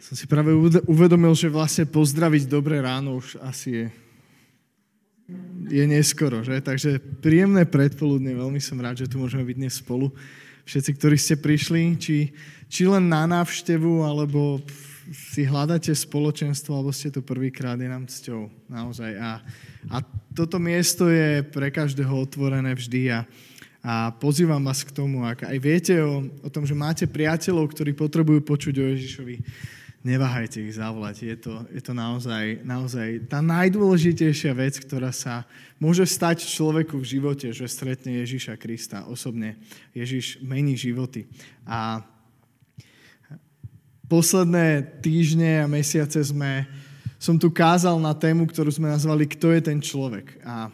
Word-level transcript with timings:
Som 0.00 0.14
si 0.16 0.26
práve 0.28 0.52
uvedomil, 0.84 1.32
že 1.32 1.52
vlastne 1.52 1.88
pozdraviť 1.88 2.48
dobré 2.50 2.82
ráno 2.84 3.20
už 3.20 3.40
asi 3.40 3.68
je, 3.70 3.86
je 5.72 5.84
neskoro, 5.88 6.44
že? 6.44 6.60
Takže 6.60 7.00
príjemné 7.20 7.64
predpoludne, 7.64 8.36
veľmi 8.36 8.60
som 8.60 8.76
rád, 8.78 9.04
že 9.04 9.10
tu 9.10 9.16
môžeme 9.16 9.46
byť 9.46 9.56
dnes 9.56 9.74
spolu. 9.74 10.12
Všetci, 10.66 10.90
ktorí 10.98 11.16
ste 11.16 11.38
prišli, 11.38 11.94
či, 11.96 12.34
či 12.66 12.82
len 12.90 13.06
na 13.06 13.24
návštevu, 13.30 14.02
alebo 14.02 14.58
si 15.14 15.46
hľadáte 15.46 15.94
spoločenstvo, 15.94 16.74
alebo 16.74 16.90
ste 16.90 17.14
tu 17.14 17.22
prvýkrát, 17.22 17.78
je 17.78 17.86
nám 17.86 18.10
cťou, 18.10 18.50
naozaj. 18.66 19.14
A, 19.14 19.38
a 19.86 19.96
toto 20.34 20.58
miesto 20.58 21.06
je 21.06 21.46
pre 21.46 21.70
každého 21.70 22.10
otvorené 22.10 22.74
vždy 22.74 23.14
a, 23.14 23.20
a 23.86 24.10
pozývam 24.18 24.58
vás 24.66 24.82
k 24.82 24.90
tomu, 24.90 25.22
ak 25.22 25.46
aj 25.46 25.58
viete 25.62 25.94
o, 26.02 26.26
o 26.42 26.48
tom, 26.50 26.66
že 26.66 26.74
máte 26.74 27.06
priateľov, 27.06 27.70
ktorí 27.70 27.94
potrebujú 27.94 28.42
počuť 28.42 28.74
o 28.82 28.90
Ježišovi, 28.90 29.36
neváhajte 30.06 30.62
ich 30.62 30.78
zavolať. 30.78 31.16
Je 31.26 31.36
to, 31.36 31.52
je 31.74 31.82
to 31.82 31.90
naozaj, 31.90 32.62
naozaj 32.62 33.26
tá 33.26 33.42
najdôležitejšia 33.42 34.54
vec, 34.54 34.78
ktorá 34.78 35.10
sa 35.10 35.42
môže 35.82 36.06
stať 36.06 36.46
človeku 36.46 37.02
v 37.02 37.10
živote, 37.18 37.50
že 37.50 37.66
stretne 37.66 38.22
Ježiša 38.22 38.54
Krista 38.54 39.02
osobne. 39.10 39.58
Ježiš 39.90 40.38
mení 40.46 40.78
životy. 40.78 41.26
A 41.66 42.06
posledné 44.06 44.86
týždne 45.02 45.66
a 45.66 45.70
mesiace 45.70 46.22
sme, 46.22 46.70
som 47.18 47.34
tu 47.34 47.50
kázal 47.50 47.98
na 47.98 48.14
tému, 48.14 48.46
ktorú 48.46 48.70
sme 48.70 48.86
nazvali 48.86 49.26
Kto 49.26 49.50
je 49.50 49.60
ten 49.66 49.82
človek. 49.82 50.38
A, 50.46 50.70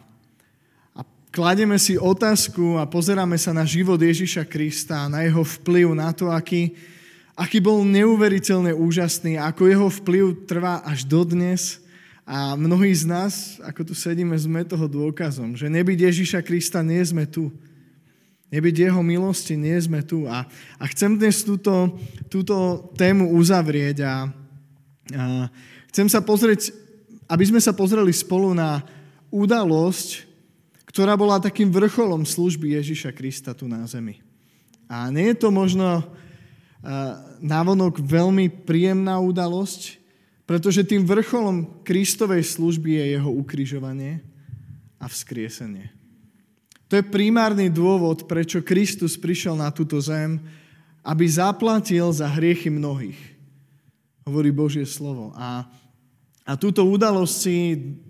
a 0.93 1.01
kladieme 1.33 1.81
si 1.81 1.97
otázku 1.97 2.77
a 2.77 2.85
pozeráme 2.85 3.41
sa 3.41 3.49
na 3.49 3.65
život 3.65 3.97
Ježiša 3.97 4.45
Krista, 4.45 5.09
na 5.09 5.25
jeho 5.25 5.41
vplyv, 5.41 5.97
na 5.97 6.13
to, 6.13 6.29
aký, 6.29 6.92
aký 7.33 7.57
bol 7.57 7.81
neuveriteľne 7.81 8.73
úžasný, 8.73 9.41
ako 9.41 9.61
jeho 9.65 9.87
vplyv 9.89 10.25
trvá 10.45 10.81
až 10.85 11.05
dodnes. 11.05 11.81
A 12.23 12.55
mnohí 12.55 12.93
z 12.95 13.03
nás, 13.03 13.59
ako 13.59 13.91
tu 13.91 13.93
sedíme, 13.97 14.37
sme 14.39 14.63
toho 14.63 14.87
dôkazom, 14.87 15.59
že 15.59 15.67
nebyť 15.67 16.07
Ježiša 16.07 16.39
Krista, 16.39 16.79
nie 16.79 17.03
sme 17.03 17.27
tu. 17.27 17.51
Nebyť 18.53 18.87
jeho 18.87 19.01
milosti, 19.01 19.57
nie 19.57 19.75
sme 19.81 20.05
tu. 20.05 20.29
A, 20.29 20.45
a 20.77 20.83
chcem 20.93 21.17
dnes 21.17 21.43
túto, 21.43 21.99
túto 22.29 22.87
tému 22.95 23.33
uzavrieť 23.33 24.05
a, 24.05 24.13
a 25.11 25.23
chcem 25.91 26.07
sa 26.07 26.23
pozrieť, 26.23 26.71
aby 27.27 27.43
sme 27.49 27.59
sa 27.59 27.73
pozreli 27.73 28.13
spolu 28.13 28.53
na 28.55 28.85
udalosť, 29.33 30.29
ktorá 30.85 31.17
bola 31.17 31.41
takým 31.41 31.73
vrcholom 31.73 32.21
služby 32.21 32.77
Ježiša 32.77 33.11
Krista 33.17 33.57
tu 33.57 33.65
na 33.65 33.81
zemi. 33.89 34.21
A 34.85 35.09
nie 35.09 35.33
je 35.33 35.41
to 35.41 35.49
možno 35.49 36.05
návonok 37.39 38.03
veľmi 38.03 38.67
príjemná 38.67 39.15
udalosť, 39.23 40.03
pretože 40.43 40.83
tým 40.83 41.07
vrcholom 41.07 41.81
Kristovej 41.87 42.43
služby 42.43 42.99
je 42.99 43.05
jeho 43.15 43.31
ukrižovanie 43.31 44.19
a 44.99 45.07
vzkriesenie. 45.07 45.95
To 46.91 46.99
je 46.99 47.09
primárny 47.09 47.71
dôvod, 47.71 48.27
prečo 48.27 48.61
Kristus 48.61 49.17
prišiel 49.17 49.57
na 49.57 49.71
túto 49.71 49.97
zem, 50.03 50.37
aby 51.01 51.25
zaplatil 51.25 52.11
za 52.11 52.29
hriechy 52.29 52.69
mnohých. 52.69 53.17
Hovorí 54.27 54.51
Božie 54.53 54.85
slovo. 54.85 55.33
A, 55.35 55.67
a 56.45 56.51
túto 56.55 56.83
udalosť 56.85 57.33
si 57.33 57.55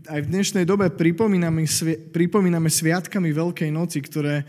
aj 0.05 0.19
v 0.25 0.31
dnešnej 0.35 0.65
dobe 0.65 0.89
pripomíname, 0.93 1.65
pripomíname 2.11 2.69
sviatkami 2.69 3.29
Veľkej 3.33 3.69
noci, 3.71 4.01
ktoré 4.01 4.45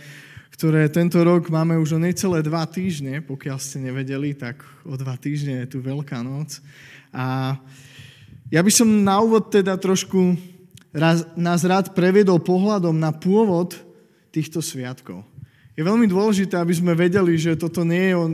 ktoré 0.54 0.86
tento 0.86 1.18
rok 1.18 1.50
máme 1.50 1.74
už 1.82 1.98
o 1.98 2.02
necelé 2.02 2.38
dva 2.38 2.62
týždne. 2.62 3.18
Pokiaľ 3.26 3.58
ste 3.58 3.82
nevedeli, 3.82 4.38
tak 4.38 4.62
o 4.86 4.94
dva 4.94 5.18
týždne 5.18 5.66
je 5.66 5.74
tu 5.74 5.78
Veľká 5.82 6.22
noc. 6.22 6.62
A 7.10 7.58
ja 8.54 8.62
by 8.62 8.70
som 8.70 8.86
na 8.86 9.18
úvod 9.18 9.50
teda 9.50 9.74
trošku 9.74 10.38
raz, 10.94 11.26
nás 11.34 11.66
rád 11.66 11.90
previedol 11.90 12.38
pohľadom 12.38 12.94
na 12.94 13.10
pôvod 13.10 13.74
týchto 14.30 14.62
sviatkov. 14.62 15.26
Je 15.74 15.82
veľmi 15.82 16.06
dôležité, 16.06 16.54
aby 16.54 16.70
sme 16.70 16.94
vedeli, 16.94 17.34
že 17.34 17.58
toto 17.58 17.82
nie 17.82 18.14
je 18.14 18.16
o 18.16 18.26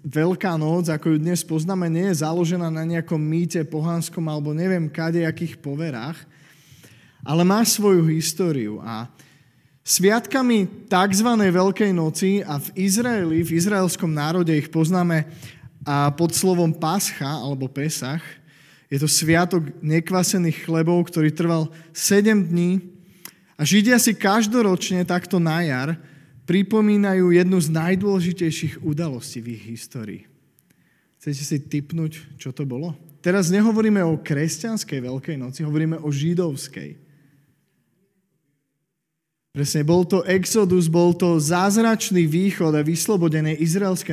Veľká 0.00 0.56
noc, 0.56 0.88
ako 0.88 1.12
ju 1.12 1.16
dnes 1.20 1.44
poznáme, 1.44 1.92
nie 1.92 2.08
je 2.08 2.24
založená 2.24 2.72
na 2.72 2.88
nejakom 2.88 3.20
mýte 3.20 3.60
pohanskom 3.68 4.24
alebo 4.24 4.56
neviem 4.56 4.88
kade, 4.88 5.20
akých 5.20 5.60
poverách, 5.60 6.16
ale 7.20 7.44
má 7.44 7.60
svoju 7.68 8.08
históriu. 8.08 8.80
A 8.80 9.12
Sviatkami 9.88 10.84
tzv. 10.84 11.28
Veľkej 11.32 11.96
noci 11.96 12.44
a 12.44 12.60
v 12.60 12.68
Izraeli, 12.76 13.40
v 13.40 13.56
izraelskom 13.56 14.12
národe 14.12 14.52
ich 14.52 14.68
poznáme 14.68 15.24
a 15.80 16.12
pod 16.12 16.36
slovom 16.36 16.76
Pascha 16.76 17.24
alebo 17.24 17.72
Pesach. 17.72 18.20
Je 18.92 19.00
to 19.00 19.08
sviatok 19.08 19.64
nekvasených 19.80 20.68
chlebov, 20.68 21.08
ktorý 21.08 21.32
trval 21.32 21.72
7 21.96 22.52
dní 22.52 22.84
a 23.56 23.64
Židia 23.64 23.96
si 23.96 24.12
každoročne 24.12 25.08
takto 25.08 25.40
na 25.40 25.64
jar 25.64 25.96
pripomínajú 26.44 27.32
jednu 27.32 27.56
z 27.56 27.72
najdôležitejších 27.72 28.84
udalostí 28.84 29.40
v 29.40 29.56
ich 29.56 29.64
histórii. 29.72 30.28
Chcete 31.16 31.42
si 31.48 31.56
typnúť, 31.64 32.36
čo 32.36 32.52
to 32.52 32.68
bolo? 32.68 32.92
Teraz 33.24 33.48
nehovoríme 33.48 34.04
o 34.04 34.20
kresťanskej 34.20 35.00
Veľkej 35.08 35.36
noci, 35.40 35.64
hovoríme 35.64 35.96
o 35.96 36.12
židovskej. 36.12 37.07
Presne, 39.48 39.80
bol 39.80 40.04
to 40.04 40.20
exodus, 40.28 40.92
bol 40.92 41.16
to 41.16 41.40
zázračný 41.40 42.28
východ 42.28 42.68
a 42.76 42.84
vyslobodenie 42.84 43.56
izraelské, 43.56 44.12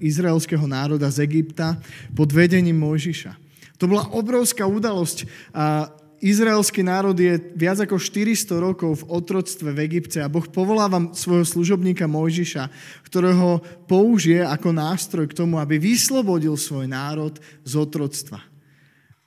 izraelského 0.00 0.64
národa 0.64 1.12
z 1.12 1.28
Egypta 1.28 1.76
pod 2.16 2.32
vedením 2.32 2.80
Mojžiša. 2.80 3.36
To 3.76 3.84
bola 3.84 4.08
obrovská 4.12 4.64
udalosť. 4.64 5.28
A 5.52 5.92
izraelský 6.24 6.80
národ 6.80 7.16
je 7.16 7.36
viac 7.56 7.80
ako 7.80 8.00
400 8.00 8.56
rokov 8.56 9.04
v 9.04 9.08
otroctve 9.20 9.68
v 9.72 9.82
Egypte 9.84 10.20
a 10.20 10.32
Boh 10.32 10.44
povoláva 10.48 11.12
svojho 11.12 11.44
služobníka 11.44 12.08
Mojžiša, 12.08 12.68
ktorého 13.04 13.60
použije 13.84 14.44
ako 14.44 14.72
nástroj 14.72 15.28
k 15.28 15.36
tomu, 15.44 15.60
aby 15.60 15.76
vyslobodil 15.80 16.56
svoj 16.56 16.88
národ 16.88 17.36
z 17.64 17.72
otroctva. 17.76 18.40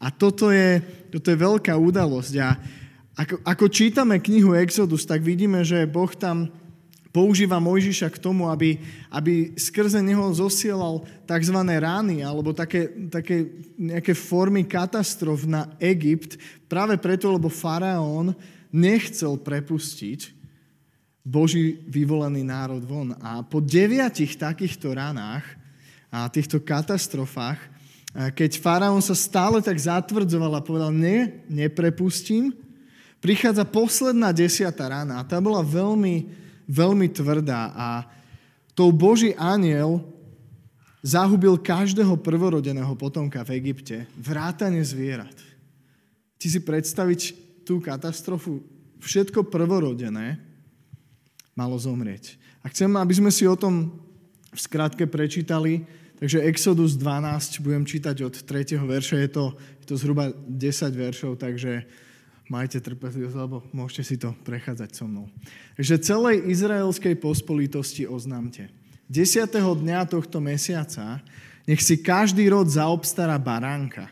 A 0.01 0.09
toto 0.09 0.49
je, 0.49 0.81
toto 1.13 1.29
je 1.29 1.37
veľká 1.37 1.73
udalosť. 1.77 2.33
A 2.41 2.57
ako, 3.13 3.35
ako 3.45 3.65
čítame 3.69 4.17
knihu 4.17 4.57
Exodus, 4.57 5.05
tak 5.05 5.21
vidíme, 5.21 5.61
že 5.61 5.85
Boh 5.85 6.09
tam 6.17 6.49
používa 7.13 7.61
Mojžiša 7.61 8.09
k 8.09 8.17
tomu, 8.17 8.49
aby, 8.49 8.81
aby 9.13 9.53
skrze 9.53 10.01
neho 10.01 10.33
zosielal 10.33 11.05
tzv. 11.29 11.57
rány 11.61 12.25
alebo 12.25 12.57
také, 12.57 12.89
také 13.13 13.53
nejaké 13.77 14.17
formy 14.17 14.65
katastrof 14.65 15.45
na 15.45 15.69
Egypt, 15.77 16.41
práve 16.65 16.97
preto, 16.97 17.29
lebo 17.29 17.53
faraón 17.53 18.33
nechcel 18.73 19.37
prepustiť 19.37 20.33
Boží 21.21 21.85
vyvolený 21.85 22.41
národ 22.41 22.81
von. 22.81 23.13
A 23.21 23.45
po 23.45 23.61
deviatich 23.61 24.33
takýchto 24.33 24.89
ranách 24.97 25.45
a 26.09 26.25
týchto 26.33 26.57
katastrofách, 26.65 27.61
keď 28.33 28.57
faraón 28.57 29.05
sa 29.05 29.13
stále 29.13 29.61
tak 29.61 29.77
zatvrdzoval 29.77 30.57
a 30.57 30.65
povedal, 30.65 30.89
ne, 30.89 31.45
neprepustím, 31.45 32.57
prichádza 33.23 33.63
posledná 33.63 34.35
desiatá 34.35 34.91
rána 34.91 35.23
a 35.23 35.23
tá 35.23 35.39
bola 35.39 35.63
veľmi, 35.63 36.27
veľmi 36.67 37.07
tvrdá 37.07 37.71
a 37.71 37.87
tou 38.75 38.91
Boží 38.91 39.31
aniel 39.39 40.03
zahubil 40.99 41.55
každého 41.55 42.19
prvorodeného 42.19 42.91
potomka 42.99 43.39
v 43.47 43.63
Egypte, 43.63 44.03
vrátane 44.19 44.83
zvierat. 44.83 45.35
Ti 46.35 46.47
si 46.51 46.59
predstaviť 46.59 47.21
tú 47.63 47.79
katastrofu, 47.79 48.59
všetko 48.99 49.47
prvorodené 49.47 50.43
malo 51.55 51.79
zomrieť. 51.79 52.35
A 52.59 52.67
chcem, 52.67 52.91
aby 52.91 53.13
sme 53.15 53.31
si 53.31 53.47
o 53.47 53.55
tom 53.55 54.03
v 54.51 54.59
skratke 54.59 55.07
prečítali, 55.07 55.87
takže 56.19 56.43
Exodus 56.43 56.99
12 56.99 57.63
budem 57.63 57.83
čítať 57.87 58.19
od 58.23 58.35
3. 58.35 58.79
verša, 58.83 59.15
je 59.23 59.29
to, 59.31 59.45
je 59.79 59.85
to 59.87 59.95
zhruba 59.95 60.31
10 60.35 60.91
veršov, 60.91 61.39
takže 61.39 61.87
majte 62.53 62.77
trpezlivosť, 62.77 63.33
alebo 63.33 63.65
môžete 63.73 64.03
si 64.05 64.15
to 64.21 64.29
prechádzať 64.45 64.93
so 64.93 65.09
mnou. 65.09 65.25
Takže 65.73 66.05
celej 66.05 66.45
izraelskej 66.45 67.17
pospolitosti 67.17 68.05
oznámte. 68.05 68.69
10. 69.09 69.49
dňa 69.49 70.05
tohto 70.05 70.37
mesiaca 70.37 71.25
nech 71.63 71.79
si 71.79 71.95
každý 71.99 72.51
rod 72.51 72.67
zaobstará 72.67 73.39
baránka. 73.39 74.11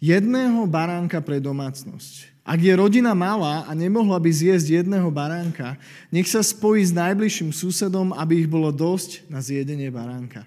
Jedného 0.00 0.68
baránka 0.68 1.24
pre 1.24 1.40
domácnosť. 1.40 2.36
Ak 2.44 2.60
je 2.60 2.76
rodina 2.76 3.16
malá 3.16 3.64
a 3.64 3.72
nemohla 3.72 4.20
by 4.20 4.28
zjesť 4.28 4.84
jedného 4.84 5.08
baránka, 5.08 5.80
nech 6.12 6.28
sa 6.28 6.44
spojí 6.44 6.84
s 6.84 6.92
najbližším 6.92 7.56
susedom, 7.56 8.12
aby 8.12 8.44
ich 8.44 8.48
bolo 8.48 8.68
dosť 8.68 9.24
na 9.32 9.40
zjedenie 9.40 9.88
baránka. 9.88 10.44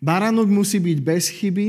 Baránok 0.00 0.48
musí 0.48 0.80
byť 0.80 0.98
bez 1.04 1.28
chyby, 1.28 1.68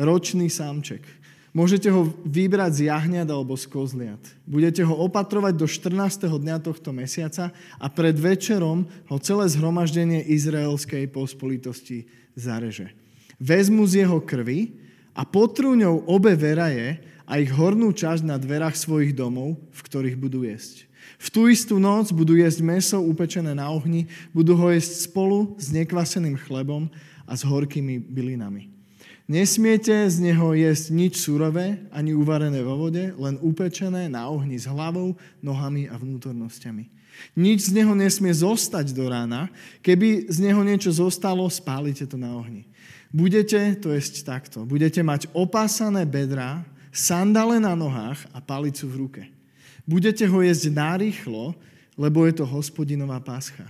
ročný 0.00 0.48
samček. 0.48 1.04
Môžete 1.52 1.92
ho 1.92 2.08
vybrať 2.24 2.72
z 2.72 2.80
jahňat 2.88 3.28
alebo 3.28 3.52
z 3.60 3.68
kozliat. 3.68 4.20
Budete 4.48 4.80
ho 4.88 4.96
opatrovať 5.04 5.52
do 5.60 5.68
14. 5.68 6.24
dňa 6.24 6.56
tohto 6.64 6.96
mesiaca 6.96 7.52
a 7.76 7.86
pred 7.92 8.16
večerom 8.16 8.88
ho 8.88 9.16
celé 9.20 9.44
zhromaždenie 9.52 10.24
izraelskej 10.32 11.12
pospolitosti 11.12 12.08
zareže. 12.32 12.96
Vezmu 13.36 13.84
z 13.84 14.08
jeho 14.08 14.16
krvi 14.24 14.80
a 15.12 15.28
potrú 15.28 15.76
ňou 15.76 16.08
obe 16.08 16.32
veraje 16.32 17.04
a 17.28 17.36
ich 17.36 17.52
hornú 17.52 17.92
časť 17.92 18.24
na 18.24 18.40
dverách 18.40 18.72
svojich 18.72 19.12
domov, 19.12 19.60
v 19.76 19.80
ktorých 19.84 20.16
budú 20.16 20.48
jesť. 20.48 20.88
V 21.20 21.28
tú 21.28 21.52
istú 21.52 21.76
noc 21.76 22.16
budú 22.16 22.32
jesť 22.32 22.64
meso 22.64 22.96
upečené 22.96 23.52
na 23.52 23.68
ohni, 23.68 24.08
budú 24.32 24.56
ho 24.56 24.72
jesť 24.72 25.04
spolu 25.04 25.52
s 25.60 25.68
nekvaseným 25.68 26.40
chlebom 26.48 26.88
a 27.28 27.36
s 27.36 27.44
horkými 27.44 28.00
bylinami. 28.00 28.81
Nesmiete 29.30 29.94
z 30.10 30.18
neho 30.18 30.50
jesť 30.52 30.90
nič 30.90 31.22
surové, 31.22 31.78
ani 31.94 32.10
uvarené 32.12 32.58
vo 32.66 32.74
vode, 32.74 33.14
len 33.14 33.38
upečené 33.38 34.10
na 34.10 34.26
ohni 34.26 34.58
s 34.58 34.66
hlavou, 34.66 35.14
nohami 35.38 35.86
a 35.86 35.94
vnútornosťami. 35.94 36.90
Nič 37.38 37.70
z 37.70 37.76
neho 37.76 37.94
nesmie 37.94 38.32
zostať 38.34 38.90
do 38.90 39.06
rána. 39.06 39.46
Keby 39.84 40.26
z 40.32 40.38
neho 40.42 40.60
niečo 40.66 40.90
zostalo, 40.90 41.46
spálite 41.46 42.02
to 42.08 42.18
na 42.18 42.34
ohni. 42.34 42.66
Budete 43.12 43.76
to 43.78 43.92
jesť 43.92 44.24
takto. 44.24 44.64
Budete 44.64 45.04
mať 45.04 45.28
opásané 45.36 46.08
bedrá, 46.08 46.64
sandale 46.90 47.60
na 47.60 47.76
nohách 47.76 48.24
a 48.32 48.40
palicu 48.40 48.88
v 48.88 48.98
ruke. 49.06 49.22
Budete 49.84 50.24
ho 50.24 50.38
jesť 50.40 50.72
narýchlo, 50.72 51.52
lebo 52.00 52.24
je 52.24 52.40
to 52.40 52.44
hospodinová 52.48 53.20
páscha. 53.20 53.68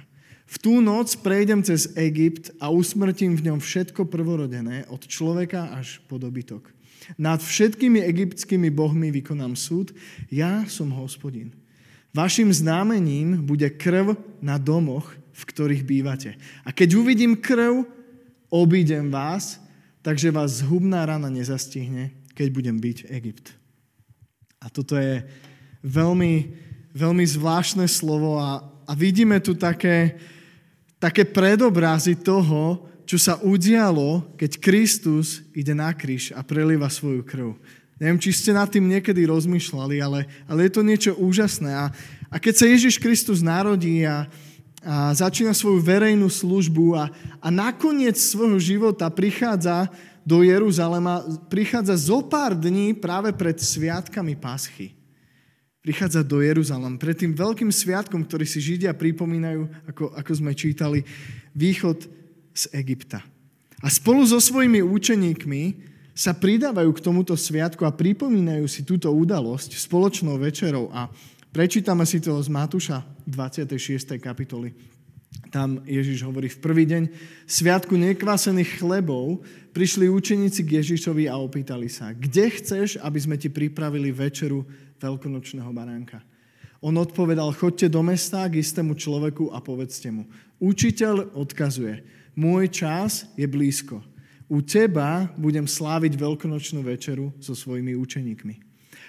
V 0.52 0.60
tú 0.60 0.84
noc 0.84 1.16
prejdem 1.24 1.64
cez 1.64 1.88
Egypt 1.96 2.52
a 2.60 2.68
usmrtím 2.68 3.32
v 3.40 3.48
ňom 3.48 3.58
všetko 3.64 4.04
prvorodené, 4.04 4.84
od 4.92 5.00
človeka 5.08 5.72
až 5.72 6.04
po 6.04 6.20
dobytok. 6.20 6.68
Nad 7.16 7.40
všetkými 7.40 8.04
egyptskými 8.04 8.68
bohmi 8.68 9.08
vykonám 9.08 9.56
súd, 9.56 9.96
ja 10.28 10.68
som 10.68 10.92
hospodin. 10.92 11.56
Vašim 12.12 12.52
známením 12.52 13.40
bude 13.40 13.64
krv 13.72 14.20
na 14.44 14.60
domoch, 14.60 15.16
v 15.32 15.42
ktorých 15.48 15.88
bývate. 15.88 16.36
A 16.68 16.68
keď 16.68 17.00
uvidím 17.00 17.32
krv, 17.32 17.88
obídem 18.52 19.08
vás, 19.08 19.56
takže 20.04 20.28
vás 20.28 20.60
zhubná 20.60 21.08
rana 21.08 21.32
nezastihne, 21.32 22.12
keď 22.36 22.48
budem 22.52 22.76
byť 22.76 23.08
Egypt. 23.08 23.56
A 24.60 24.68
toto 24.68 25.00
je 25.00 25.24
veľmi, 25.80 26.52
veľmi 26.92 27.24
zvláštne 27.24 27.88
slovo 27.88 28.36
a, 28.36 28.60
a 28.84 28.92
vidíme 28.92 29.40
tu 29.40 29.56
také, 29.56 30.20
také 31.02 31.26
predobrazy 31.26 32.14
toho, 32.14 32.86
čo 33.02 33.18
sa 33.18 33.34
udialo, 33.42 34.22
keď 34.38 34.62
Kristus 34.62 35.42
ide 35.50 35.74
na 35.74 35.90
kríž 35.90 36.30
a 36.30 36.46
prelieva 36.46 36.86
svoju 36.86 37.26
krv. 37.26 37.58
Neviem, 37.98 38.22
či 38.22 38.30
ste 38.30 38.54
nad 38.54 38.70
tým 38.70 38.86
niekedy 38.86 39.26
rozmýšľali, 39.26 39.98
ale, 39.98 40.30
ale 40.46 40.60
je 40.66 40.72
to 40.72 40.82
niečo 40.86 41.12
úžasné. 41.18 41.70
A, 41.74 41.90
a 42.30 42.36
keď 42.38 42.54
sa 42.54 42.66
Ježiš 42.70 43.02
Kristus 43.02 43.42
narodí 43.42 44.06
a, 44.06 44.30
a 44.86 45.10
začína 45.10 45.50
svoju 45.50 45.82
verejnú 45.82 46.30
službu 46.30 46.94
a, 46.94 47.10
a 47.42 47.48
nakoniec 47.50 48.14
svojho 48.14 48.58
života 48.62 49.10
prichádza 49.10 49.90
do 50.22 50.46
Jeruzalema, 50.46 51.26
prichádza 51.50 51.98
zo 51.98 52.22
pár 52.22 52.54
dní 52.54 52.94
práve 52.94 53.34
pred 53.34 53.58
sviatkami 53.58 54.38
Paschy 54.38 55.01
prichádza 55.82 56.22
do 56.22 56.38
Jeruzalem. 56.38 56.94
Pred 56.94 57.26
tým 57.26 57.32
veľkým 57.34 57.74
sviatkom, 57.74 58.22
ktorý 58.22 58.46
si 58.46 58.62
Židia 58.62 58.94
pripomínajú, 58.94 59.90
ako, 59.90 60.14
ako 60.14 60.32
sme 60.38 60.54
čítali, 60.54 61.02
východ 61.58 62.06
z 62.54 62.64
Egypta. 62.78 63.26
A 63.82 63.90
spolu 63.90 64.22
so 64.22 64.38
svojimi 64.38 64.78
účeníkmi 64.78 65.90
sa 66.14 66.38
pridávajú 66.38 66.86
k 66.94 67.02
tomuto 67.02 67.34
sviatku 67.34 67.82
a 67.82 67.90
pripomínajú 67.90 68.64
si 68.70 68.86
túto 68.86 69.10
udalosť 69.10 69.74
spoločnou 69.74 70.38
večerou. 70.38 70.86
A 70.94 71.10
prečítame 71.50 72.06
si 72.06 72.22
to 72.22 72.38
z 72.38 72.46
Matúša 72.46 73.02
26. 73.26 74.22
kapitoly. 74.22 74.70
Tam 75.48 75.80
Ježiš 75.88 76.22
hovorí 76.22 76.46
v 76.46 76.62
prvý 76.62 76.84
deň 76.84 77.02
sviatku 77.48 77.96
nekvásených 77.96 78.78
chlebov 78.80 79.40
prišli 79.72 80.06
učeníci 80.08 80.60
k 80.62 80.80
Ježišovi 80.80 81.26
a 81.26 81.40
opýtali 81.40 81.88
sa, 81.88 82.12
kde 82.12 82.52
chceš, 82.52 83.00
aby 83.00 83.18
sme 83.18 83.36
ti 83.40 83.48
pripravili 83.48 84.12
večeru 84.12 84.64
veľkonočného 85.02 85.70
baránka. 85.74 86.22
On 86.82 86.94
odpovedal, 86.94 87.54
chodte 87.54 87.86
do 87.86 88.02
mesta 88.02 88.46
k 88.46 88.58
istému 88.58 88.94
človeku 88.94 89.50
a 89.54 89.62
povedzte 89.62 90.10
mu. 90.10 90.26
Učiteľ 90.58 91.34
odkazuje, 91.34 92.02
môj 92.34 92.70
čas 92.70 93.26
je 93.38 93.46
blízko. 93.46 94.02
U 94.50 94.58
teba 94.62 95.30
budem 95.38 95.66
sláviť 95.66 96.18
veľkonočnú 96.18 96.82
večeru 96.82 97.30
so 97.38 97.54
svojimi 97.54 97.94
učeníkmi. 97.94 98.54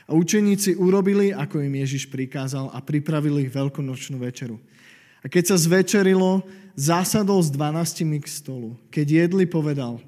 A 0.07 0.13
učeníci 0.13 0.77
urobili, 0.77 1.33
ako 1.33 1.63
im 1.63 1.79
Ježiš 1.81 2.11
prikázal 2.11 2.69
a 2.69 2.79
pripravili 2.83 3.49
veľkonočnú 3.49 4.19
večeru. 4.21 4.59
A 5.23 5.31
keď 5.31 5.55
sa 5.55 5.57
zvečerilo, 5.57 6.43
zasadol 6.75 7.39
s 7.39 7.49
dvanáctimi 7.49 8.19
k 8.19 8.27
stolu. 8.27 8.75
Keď 8.91 9.27
jedli, 9.27 9.47
povedal, 9.47 10.03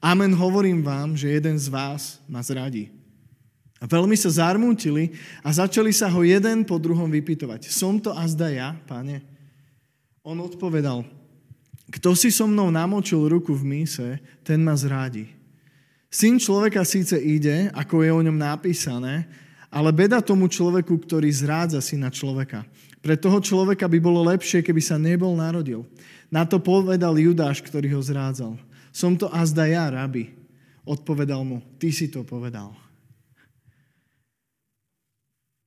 Amen, 0.00 0.32
hovorím 0.32 0.80
vám, 0.80 1.12
že 1.12 1.28
jeden 1.28 1.60
z 1.60 1.68
vás 1.68 2.20
ma 2.24 2.40
zradí. 2.40 2.99
A 3.80 3.88
veľmi 3.88 4.12
sa 4.12 4.28
zarmútili 4.28 5.16
a 5.40 5.48
začali 5.48 5.88
sa 5.88 6.12
ho 6.12 6.20
jeden 6.20 6.68
po 6.68 6.76
druhom 6.76 7.08
vypytovať. 7.08 7.72
Som 7.72 7.96
to 7.96 8.12
azda 8.12 8.52
ja, 8.52 8.76
pane? 8.84 9.24
On 10.20 10.36
odpovedal, 10.36 11.00
kto 11.88 12.12
si 12.12 12.28
so 12.28 12.44
mnou 12.44 12.68
namočil 12.68 13.24
ruku 13.24 13.56
v 13.56 13.64
míse, 13.64 14.20
ten 14.44 14.60
ma 14.60 14.76
zrádi. 14.76 15.32
Syn 16.12 16.36
človeka 16.36 16.84
síce 16.84 17.16
ide, 17.16 17.72
ako 17.72 18.04
je 18.04 18.10
o 18.12 18.20
ňom 18.20 18.36
napísané, 18.36 19.24
ale 19.70 19.94
beda 19.94 20.20
tomu 20.20 20.50
človeku, 20.50 21.00
ktorý 21.06 21.30
zrádza 21.30 21.78
syna 21.80 22.10
človeka. 22.10 22.66
Pre 23.00 23.14
toho 23.16 23.38
človeka 23.40 23.88
by 23.88 23.98
bolo 24.02 24.26
lepšie, 24.26 24.60
keby 24.60 24.82
sa 24.82 25.00
nebol 25.00 25.32
narodil. 25.38 25.86
Na 26.28 26.44
to 26.44 26.60
povedal 26.60 27.16
Judáš, 27.16 27.62
ktorý 27.64 27.96
ho 27.96 28.02
zrádzal. 28.02 28.58
Som 28.90 29.14
to 29.16 29.30
azda 29.30 29.70
ja, 29.70 29.86
rabi. 29.88 30.34
Odpovedal 30.82 31.46
mu, 31.46 31.62
ty 31.78 31.94
si 31.94 32.10
to 32.10 32.26
povedal. 32.26 32.74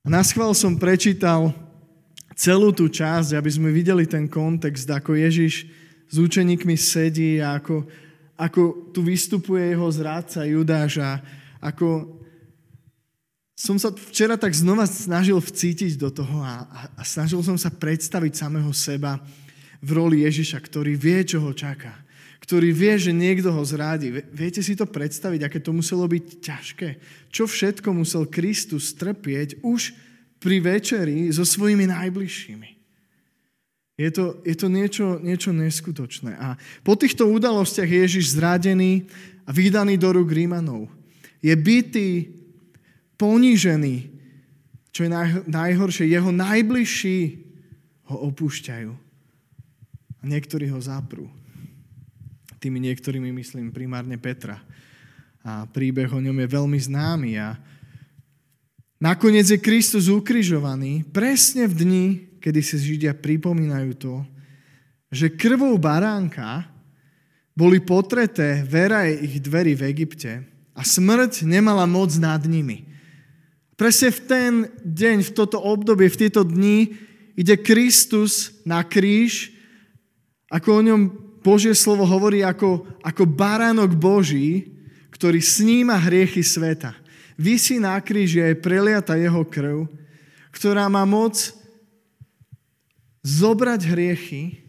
A 0.04 0.12
na 0.12 0.20
schvál 0.20 0.52
som 0.52 0.76
prečítal 0.76 1.56
celú 2.36 2.76
tú 2.76 2.92
časť, 2.92 3.40
aby 3.40 3.48
sme 3.48 3.72
videli 3.72 4.04
ten 4.04 4.28
kontext, 4.28 4.84
ako 4.92 5.16
Ježiš 5.16 5.64
s 6.12 6.16
učeníkmi 6.20 6.76
sedí 6.76 7.40
ako, 7.40 7.88
ako 8.36 8.92
tu 8.92 9.00
vystupuje 9.00 9.72
jeho 9.72 9.88
zrádca 9.88 10.44
Judáš 10.44 11.00
a 11.00 11.24
ako 11.64 12.20
som 13.56 13.80
sa 13.80 13.96
včera 13.96 14.36
tak 14.36 14.52
znova 14.52 14.84
snažil 14.84 15.40
vcítiť 15.40 15.96
do 15.96 16.12
toho 16.12 16.44
a, 16.44 16.68
a, 16.68 16.80
a 17.00 17.02
snažil 17.08 17.40
som 17.40 17.56
sa 17.56 17.72
predstaviť 17.72 18.36
samého 18.36 18.76
seba 18.76 19.24
v 19.80 19.90
roli 19.96 20.28
Ježiša, 20.28 20.60
ktorý 20.60 21.00
vie, 21.00 21.24
čo 21.24 21.40
ho 21.40 21.56
čaká. 21.56 22.03
Ktorý 22.44 22.76
vie, 22.76 23.00
že 23.00 23.16
niekto 23.16 23.56
ho 23.56 23.64
zrádi. 23.64 24.12
Viete 24.36 24.60
si 24.60 24.76
to 24.76 24.84
predstaviť, 24.84 25.48
aké 25.48 25.64
to 25.64 25.72
muselo 25.72 26.04
byť 26.04 26.44
ťažké? 26.44 26.90
Čo 27.32 27.48
všetko 27.48 27.96
musel 27.96 28.28
Kristus 28.28 28.92
trpieť 29.00 29.64
už 29.64 29.96
pri 30.44 30.60
večeri 30.60 31.32
so 31.32 31.48
svojimi 31.48 31.88
najbližšími. 31.88 32.70
Je 33.96 34.10
to, 34.12 34.44
je 34.44 34.56
to 34.60 34.68
niečo, 34.68 35.22
niečo 35.24 35.56
neskutočné. 35.56 36.36
A 36.36 36.60
po 36.84 37.00
týchto 37.00 37.30
udalostiach 37.32 37.88
je 37.88 38.04
Ježiš 38.04 38.36
zradený 38.36 39.08
a 39.48 39.56
vydaný 39.56 39.96
do 39.96 40.12
rúk 40.12 40.34
Rímanov. 40.34 40.92
Je 41.40 41.54
bytý, 41.56 42.28
ponížený, 43.16 44.12
čo 44.92 45.08
je 45.08 45.10
naj, 45.10 45.48
najhoršie. 45.48 46.12
Jeho 46.12 46.34
najbližší 46.34 47.20
ho 48.12 48.28
opúšťajú. 48.34 48.92
A 50.20 50.24
niektorí 50.28 50.68
ho 50.68 50.82
zaprú. 50.84 51.32
Tými 52.64 52.80
niektorými 52.80 53.36
myslím 53.44 53.76
primárne 53.76 54.16
Petra. 54.16 54.56
A 55.44 55.68
príbeh 55.68 56.08
o 56.08 56.24
ňom 56.24 56.40
je 56.40 56.48
veľmi 56.48 56.80
známy 56.80 57.36
a 57.36 57.60
nakoniec 59.04 59.52
je 59.52 59.60
Kristus 59.60 60.08
ukrižovaný 60.08 61.04
presne 61.12 61.68
v 61.68 61.74
dni, 61.76 62.06
kedy 62.40 62.64
si 62.64 62.80
Židia 62.80 63.20
pripomínajú 63.20 63.92
to, 64.00 64.24
že 65.12 65.36
krvou 65.36 65.76
baránka 65.76 66.64
boli 67.52 67.84
potreté 67.84 68.64
veraje 68.64 69.20
ich 69.28 69.44
dverí 69.44 69.76
v 69.76 69.92
Egypte 69.92 70.48
a 70.72 70.88
smrť 70.88 71.44
nemala 71.44 71.84
moc 71.84 72.16
nad 72.16 72.40
nimi. 72.48 72.88
Presne 73.76 74.08
v 74.08 74.20
ten 74.24 74.52
deň, 74.88 75.18
v 75.20 75.32
toto 75.36 75.60
obdobie, 75.60 76.08
v 76.08 76.16
tieto 76.16 76.48
dni 76.48 76.96
ide 77.36 77.60
Kristus 77.60 78.56
na 78.64 78.88
kríž, 78.88 79.52
ako 80.48 80.80
o 80.80 80.86
ňom 80.88 81.02
Božie 81.44 81.76
slovo 81.76 82.08
hovorí 82.08 82.40
ako, 82.42 82.88
ako 83.04 83.24
baránok 83.28 83.92
Boží, 84.00 84.72
ktorý 85.12 85.44
sníma 85.44 86.00
hriechy 86.00 86.40
sveta. 86.40 86.96
Vysí 87.36 87.78
na 87.84 88.00
kríži 88.00 88.40
je 88.40 88.56
preliata 88.56 89.20
jeho 89.20 89.44
krv, 89.44 89.86
ktorá 90.56 90.88
má 90.88 91.04
moc 91.04 91.52
zobrať 93.20 93.82
hriechy 93.92 94.64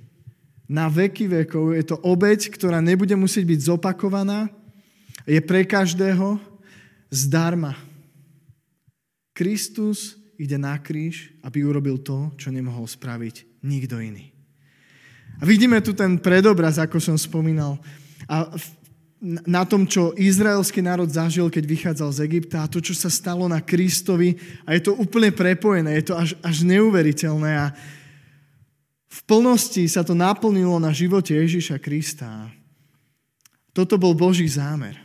na 0.66 0.90
veky 0.90 1.30
vekov. 1.30 1.78
Je 1.78 1.84
to 1.86 1.96
obeď, 2.02 2.50
ktorá 2.50 2.82
nebude 2.82 3.14
musieť 3.14 3.46
byť 3.46 3.60
zopakovaná. 3.70 4.50
Je 5.22 5.38
pre 5.38 5.62
každého 5.62 6.42
zdarma. 7.14 7.78
Kristus 9.30 10.18
ide 10.34 10.58
na 10.58 10.74
kríž, 10.78 11.30
aby 11.46 11.62
urobil 11.62 12.02
to, 12.02 12.34
čo 12.34 12.50
nemohol 12.50 12.90
spraviť 12.90 13.62
nikto 13.62 14.02
iný. 14.02 14.33
A 15.38 15.42
vidíme 15.42 15.80
tu 15.82 15.96
ten 15.96 16.18
predobraz, 16.18 16.78
ako 16.78 16.98
som 17.02 17.18
spomínal. 17.18 17.78
A 18.30 18.50
na 19.24 19.64
tom, 19.64 19.88
čo 19.88 20.12
izraelský 20.20 20.84
národ 20.84 21.08
zažil, 21.08 21.48
keď 21.48 21.64
vychádzal 21.64 22.10
z 22.12 22.18
Egypta 22.28 22.60
a 22.60 22.68
to, 22.68 22.84
čo 22.84 22.92
sa 22.92 23.08
stalo 23.08 23.48
na 23.48 23.64
Kristovi. 23.64 24.36
A 24.68 24.76
je 24.76 24.84
to 24.84 24.92
úplne 24.92 25.32
prepojené, 25.32 25.96
je 26.00 26.12
to 26.12 26.14
až, 26.14 26.30
až 26.44 26.56
neuveriteľné. 26.68 27.50
A 27.56 27.66
v 29.08 29.20
plnosti 29.24 29.80
sa 29.88 30.04
to 30.04 30.12
naplnilo 30.12 30.76
na 30.76 30.92
živote 30.92 31.32
Ježiša 31.32 31.80
Krista. 31.80 32.52
Toto 33.72 33.96
bol 33.96 34.12
Boží 34.12 34.44
zámer. 34.44 35.00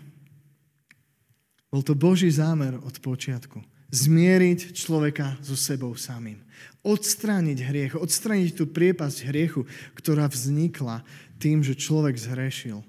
Bol 1.72 1.86
to 1.86 1.96
Boží 1.96 2.28
zámer 2.28 2.76
od 2.82 2.96
počiatku. 3.00 3.62
Zmieriť 3.90 4.76
človeka 4.76 5.38
so 5.42 5.56
sebou 5.56 5.96
samým. 5.96 6.42
Odstrániť 6.80 7.60
hriech, 7.60 7.94
odstrániť 8.00 8.56
tú 8.56 8.64
priepasť 8.70 9.28
hriechu, 9.28 9.68
ktorá 10.00 10.32
vznikla 10.32 11.04
tým, 11.36 11.60
že 11.60 11.76
človek 11.76 12.16
zhrešil. 12.16 12.80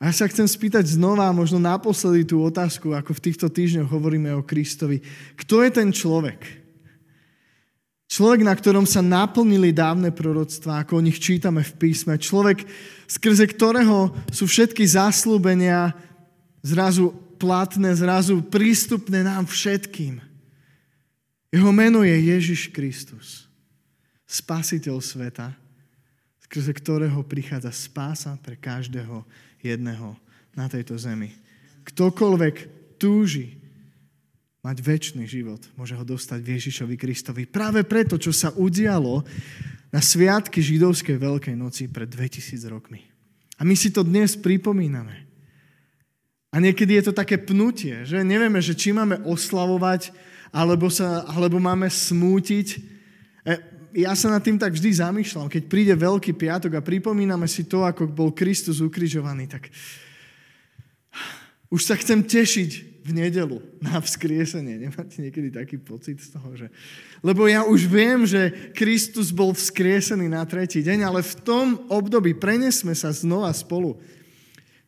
A 0.00 0.08
ja 0.08 0.12
sa 0.16 0.24
chcem 0.32 0.48
spýtať 0.48 0.96
znova, 0.96 1.28
možno 1.28 1.60
naposledy 1.60 2.24
tú 2.24 2.40
otázku, 2.40 2.96
ako 2.96 3.12
v 3.12 3.24
týchto 3.28 3.52
týždňoch 3.52 3.92
hovoríme 3.92 4.32
o 4.32 4.40
Kristovi. 4.40 5.04
Kto 5.36 5.60
je 5.60 5.70
ten 5.76 5.92
človek? 5.92 6.40
Človek, 8.08 8.40
na 8.42 8.56
ktorom 8.56 8.88
sa 8.88 9.04
naplnili 9.04 9.76
dávne 9.76 10.08
proroctvá, 10.08 10.82
ako 10.82 10.98
o 10.98 11.04
nich 11.04 11.20
čítame 11.20 11.60
v 11.60 11.72
písme. 11.76 12.16
Človek, 12.16 12.64
skrze 13.06 13.44
ktorého 13.44 14.10
sú 14.32 14.48
všetky 14.48 14.82
záslúbenia 14.82 15.92
zrazu 16.64 17.12
platné, 17.36 17.92
zrazu 17.92 18.40
prístupné 18.40 19.20
nám 19.20 19.46
všetkým. 19.46 20.29
Jeho 21.50 21.70
meno 21.74 22.06
je 22.06 22.14
Ježiš 22.14 22.70
Kristus, 22.70 23.50
spasiteľ 24.30 25.02
sveta, 25.02 25.50
skrze 26.46 26.70
ktorého 26.78 27.18
prichádza 27.26 27.74
spása 27.74 28.38
pre 28.38 28.54
každého 28.54 29.26
jedného 29.58 30.14
na 30.54 30.70
tejto 30.70 30.94
zemi. 30.94 31.34
Ktokoľvek 31.82 32.56
túži 33.02 33.58
mať 34.62 34.76
väčší 34.78 35.26
život, 35.26 35.62
môže 35.74 35.96
ho 35.96 36.04
dostať 36.06 36.38
v 36.38 36.52
Ježišovi 36.54 36.94
Kristovi. 36.94 37.42
Práve 37.48 37.82
preto, 37.82 38.20
čo 38.20 38.30
sa 38.30 38.52
udialo 38.54 39.24
na 39.90 39.98
sviatky 39.98 40.62
židovskej 40.62 41.18
Veľkej 41.18 41.56
noci 41.58 41.90
pred 41.90 42.06
2000 42.06 42.60
rokmi. 42.70 43.02
A 43.58 43.66
my 43.66 43.74
si 43.74 43.90
to 43.90 44.06
dnes 44.06 44.38
pripomíname. 44.38 45.26
A 46.50 46.58
niekedy 46.58 46.98
je 46.98 47.10
to 47.10 47.14
také 47.14 47.38
pnutie, 47.38 48.06
že 48.06 48.22
nevieme, 48.22 48.58
že 48.58 48.74
či 48.74 48.90
máme 48.90 49.22
oslavovať, 49.22 50.12
alebo, 50.50 50.90
sa, 50.90 51.26
alebo 51.30 51.62
máme 51.62 51.86
smútiť. 51.86 52.78
E, 53.46 53.52
ja 54.06 54.14
sa 54.14 54.30
nad 54.30 54.42
tým 54.42 54.58
tak 54.58 54.74
vždy 54.74 55.02
zamýšľam, 55.02 55.50
keď 55.50 55.62
príde 55.66 55.94
Veľký 55.94 56.34
piatok 56.34 56.78
a 56.78 56.84
pripomíname 56.84 57.46
si 57.50 57.66
to, 57.66 57.82
ako 57.82 58.06
bol 58.10 58.30
Kristus 58.30 58.78
ukrižovaný, 58.78 59.50
tak 59.50 59.70
už 61.70 61.80
sa 61.86 61.94
chcem 61.94 62.22
tešiť 62.22 62.90
v 63.00 63.10
nedelu 63.16 63.58
na 63.80 63.96
vzkriesenie. 63.98 64.76
Nemáte 64.76 65.18
niekedy 65.24 65.48
taký 65.48 65.80
pocit 65.80 66.20
z 66.20 66.36
toho, 66.36 66.52
že... 66.52 66.68
Lebo 67.24 67.48
ja 67.48 67.64
už 67.64 67.88
viem, 67.88 68.28
že 68.28 68.72
Kristus 68.76 69.32
bol 69.32 69.56
vzkriesený 69.56 70.28
na 70.28 70.44
tretí 70.44 70.84
deň, 70.84 71.08
ale 71.08 71.20
v 71.24 71.34
tom 71.40 71.66
období 71.88 72.36
prenesme 72.36 72.92
sa 72.92 73.08
znova 73.10 73.50
spolu 73.56 73.96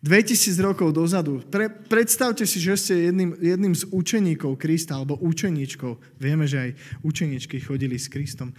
2000 0.02 0.58
rokov 0.58 0.90
dozadu. 0.90 1.38
Pre, 1.46 1.70
predstavte 1.86 2.42
si, 2.42 2.58
že 2.58 2.74
ste 2.74 2.94
jedným, 3.06 3.38
jedným 3.38 3.74
z 3.78 3.86
učeníkov 3.86 4.58
Krista, 4.58 4.98
alebo 4.98 5.14
učeníčkov. 5.22 5.94
Vieme, 6.18 6.50
že 6.50 6.58
aj 6.58 6.70
učeníčky 7.06 7.62
chodili 7.62 7.94
s 8.02 8.10
Kristom. 8.10 8.50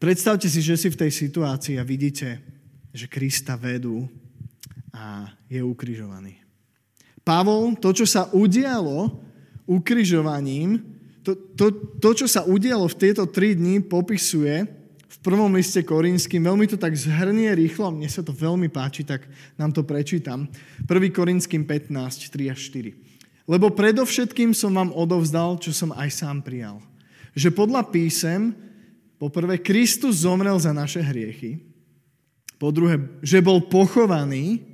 Predstavte 0.00 0.48
si, 0.48 0.64
že 0.64 0.80
si 0.80 0.88
v 0.88 0.96
tej 0.96 1.12
situácii 1.12 1.76
a 1.76 1.84
vidíte, 1.84 2.40
že 2.96 3.04
Krista 3.04 3.60
vedú 3.60 4.08
a 4.96 5.28
je 5.44 5.60
ukrižovaný. 5.60 6.40
Pavol, 7.20 7.76
to, 7.76 7.92
čo 7.92 8.08
sa 8.08 8.32
udialo 8.32 9.20
ukrižovaním, 9.68 10.80
to, 11.24 11.36
to, 11.56 11.72
to, 12.00 12.24
čo 12.24 12.26
sa 12.28 12.44
udialo 12.44 12.84
v 12.88 12.98
tieto 13.00 13.24
tri 13.28 13.56
dni, 13.56 13.80
popisuje 13.80 14.83
prvom 15.20 15.52
liste 15.52 15.84
Korinským, 15.84 16.42
veľmi 16.42 16.66
to 16.66 16.80
tak 16.80 16.96
zhrnie 16.96 17.52
rýchlo, 17.52 17.92
mne 17.92 18.08
sa 18.08 18.24
to 18.24 18.32
veľmi 18.32 18.72
páči, 18.72 19.04
tak 19.04 19.28
nám 19.60 19.70
to 19.70 19.84
prečítam. 19.84 20.48
1. 20.88 20.90
Korinským 21.12 21.68
15, 21.68 22.32
3 22.32 22.50
a 22.50 22.56
4. 22.56 22.94
Lebo 23.44 23.68
predovšetkým 23.68 24.56
som 24.56 24.72
vám 24.72 24.90
odovzdal, 24.96 25.60
čo 25.60 25.76
som 25.76 25.92
aj 25.92 26.08
sám 26.08 26.40
prijal. 26.40 26.80
Že 27.36 27.52
podľa 27.52 27.82
písem, 27.92 28.56
po 29.20 29.28
prvé, 29.28 29.60
Kristus 29.60 30.24
zomrel 30.24 30.56
za 30.56 30.72
naše 30.72 31.04
hriechy, 31.04 31.60
po 32.56 32.72
druhé, 32.72 32.96
že 33.20 33.44
bol 33.44 33.60
pochovaný 33.60 34.64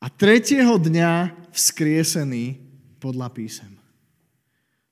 a 0.00 0.08
tretieho 0.08 0.80
dňa 0.80 1.34
vzkriesený 1.52 2.56
podľa 2.96 3.28
písem. 3.28 3.76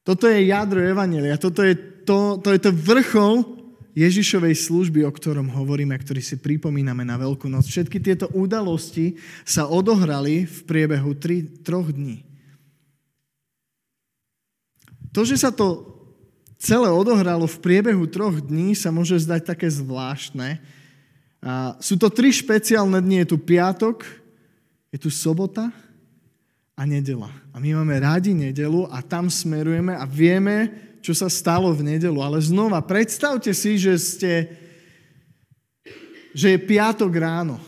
Toto 0.04 0.28
je 0.28 0.52
jadro 0.52 0.85
Evanelia, 0.85 1.40
toto 1.40 1.64
je 1.64 1.73
to, 2.04 2.37
to, 2.44 2.52
je 2.52 2.61
to 2.61 2.73
vrchol 2.76 3.63
Ježišovej 3.94 4.58
služby, 4.58 5.06
o 5.06 5.14
ktorom 5.14 5.54
hovoríme, 5.54 5.94
ktorý 5.94 6.18
si 6.18 6.34
pripomíname 6.34 7.06
na 7.06 7.14
Veľkú 7.14 7.46
noc. 7.46 7.70
Všetky 7.70 8.02
tieto 8.02 8.26
udalosti 8.34 9.14
sa 9.46 9.70
odohrali 9.70 10.50
v 10.50 10.58
priebehu 10.66 11.14
tri, 11.14 11.46
troch 11.62 11.94
dní. 11.94 12.26
To, 15.14 15.22
že 15.22 15.38
sa 15.38 15.54
to 15.54 15.94
celé 16.58 16.90
odohralo 16.90 17.46
v 17.46 17.62
priebehu 17.62 18.10
troch 18.10 18.42
dní, 18.42 18.74
sa 18.74 18.90
môže 18.90 19.14
zdať 19.22 19.46
také 19.46 19.70
zvláštne. 19.70 20.58
A 21.38 21.78
sú 21.78 21.94
to 21.94 22.10
tri 22.10 22.34
špeciálne 22.34 22.98
dni. 22.98 23.22
Je 23.22 23.30
tu 23.30 23.38
piatok, 23.38 24.02
je 24.90 24.98
tu 24.98 25.06
sobota 25.06 25.70
a 26.74 26.82
nedela. 26.82 27.30
A 27.54 27.62
my 27.62 27.78
máme 27.78 27.94
rádi 28.02 28.34
nedelu 28.34 28.90
a 28.90 28.98
tam 29.06 29.30
smerujeme 29.30 29.94
a 29.94 30.02
vieme, 30.02 30.74
čo 31.04 31.12
sa 31.12 31.28
stalo 31.28 31.68
v 31.76 31.84
nedelu. 31.84 32.16
Ale 32.25 32.40
znova, 32.40 32.80
predstavte 32.80 33.52
si, 33.52 33.76
že 33.76 34.00
ste, 34.00 34.32
že 36.32 36.56
je 36.56 36.64
piatok 36.64 37.12
ráno 37.12 37.61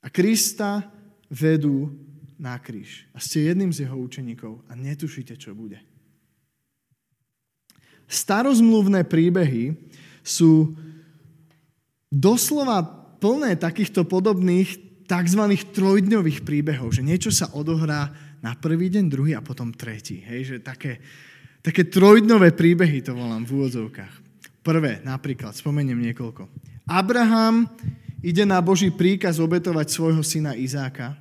a 0.00 0.08
Krista 0.08 0.88
vedú 1.28 1.92
na 2.40 2.56
kríž. 2.56 3.04
A 3.12 3.20
ste 3.20 3.52
jedným 3.52 3.68
z 3.68 3.84
jeho 3.84 4.00
učeníkov 4.00 4.64
a 4.64 4.72
netušíte, 4.72 5.36
čo 5.36 5.52
bude. 5.52 5.76
Starozmluvné 8.08 9.04
príbehy 9.04 9.76
sú 10.24 10.72
doslova 12.08 12.80
plné 13.20 13.60
takýchto 13.60 14.08
podobných 14.08 15.04
tzv. 15.04 15.42
trojdňových 15.76 16.40
príbehov, 16.40 16.96
že 16.96 17.04
niečo 17.04 17.28
sa 17.28 17.52
odohrá 17.52 18.08
na 18.40 18.56
prvý 18.56 18.88
deň, 18.88 19.04
druhý 19.12 19.36
a 19.36 19.44
potom 19.44 19.74
tretí. 19.74 20.24
Hej, 20.24 20.56
že 20.56 20.56
také, 20.64 21.04
Také 21.62 21.86
trojdnové 21.86 22.54
príbehy 22.54 23.02
to 23.02 23.18
volám 23.18 23.42
v 23.42 23.54
úvodzovkách. 23.58 24.14
Prvé, 24.62 25.00
napríklad, 25.02 25.56
spomeniem 25.56 25.98
niekoľko. 26.10 26.46
Abraham 26.88 27.68
ide 28.24 28.44
na 28.48 28.62
Boží 28.62 28.92
príkaz 28.92 29.42
obetovať 29.42 29.86
svojho 29.90 30.22
syna 30.24 30.56
Izáka 30.56 31.18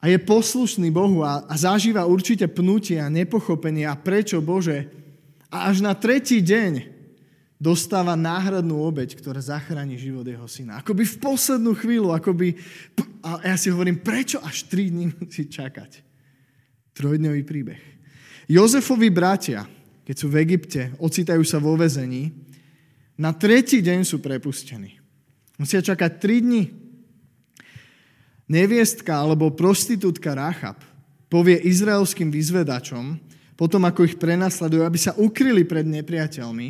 a 0.00 0.08
je 0.08 0.16
poslušný 0.16 0.88
Bohu 0.88 1.20
a, 1.20 1.44
a 1.44 1.54
zažíva 1.60 2.08
určite 2.08 2.48
pnutie 2.48 2.96
a 2.96 3.12
nepochopenie 3.12 3.84
a 3.84 3.92
prečo 3.92 4.40
Bože. 4.40 4.88
A 5.52 5.68
až 5.68 5.84
na 5.84 5.92
tretí 5.92 6.40
deň 6.40 6.88
dostáva 7.60 8.16
náhradnú 8.16 8.80
obeď, 8.80 9.20
ktorá 9.20 9.44
zachráni 9.44 10.00
život 10.00 10.24
jeho 10.24 10.48
syna. 10.48 10.80
Akoby 10.80 11.04
v 11.04 11.16
poslednú 11.20 11.76
chvíľu, 11.76 12.16
akoby... 12.16 12.56
A 13.20 13.52
ja 13.52 13.56
si 13.60 13.68
hovorím, 13.68 14.00
prečo 14.00 14.40
až 14.40 14.64
tri 14.64 14.88
dní 14.88 15.12
musí 15.20 15.44
čakať? 15.44 16.00
Trojdňový 16.96 17.42
príbeh. 17.44 17.82
Jozefovi 18.50 19.14
bratia, 19.14 19.62
keď 20.02 20.16
sú 20.18 20.26
v 20.26 20.42
Egypte, 20.42 20.90
ocitajú 20.98 21.46
sa 21.46 21.62
vo 21.62 21.78
vezení, 21.78 22.34
na 23.14 23.30
tretí 23.30 23.78
deň 23.78 24.02
sú 24.02 24.18
prepustení. 24.18 24.98
Musia 25.54 25.78
čakať 25.78 26.18
tri 26.18 26.42
dni. 26.42 26.66
Neviestka 28.50 29.22
alebo 29.22 29.54
prostitútka 29.54 30.34
Rachab 30.34 30.82
povie 31.30 31.62
izraelským 31.62 32.34
vyzvedačom, 32.34 33.22
potom 33.54 33.86
ako 33.86 34.02
ich 34.10 34.18
prenasledujú, 34.18 34.82
aby 34.82 34.98
sa 34.98 35.14
ukryli 35.14 35.62
pred 35.62 35.86
nepriateľmi 35.86 36.68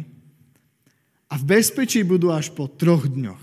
a 1.33 1.35
v 1.41 1.45
bezpečí 1.49 2.05
budú 2.05 2.29
až 2.29 2.53
po 2.53 2.69
troch 2.69 3.09
dňoch. 3.09 3.41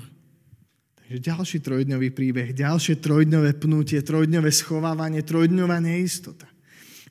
Takže 1.01 1.17
ďalší 1.17 1.57
trojdňový 1.63 2.09
príbeh, 2.13 2.53
ďalšie 2.53 3.01
trojdňové 3.01 3.57
pnutie, 3.57 3.97
trojdňové 4.05 4.51
schovávanie, 4.53 5.25
trojdňová 5.25 5.81
neistota 5.81 6.45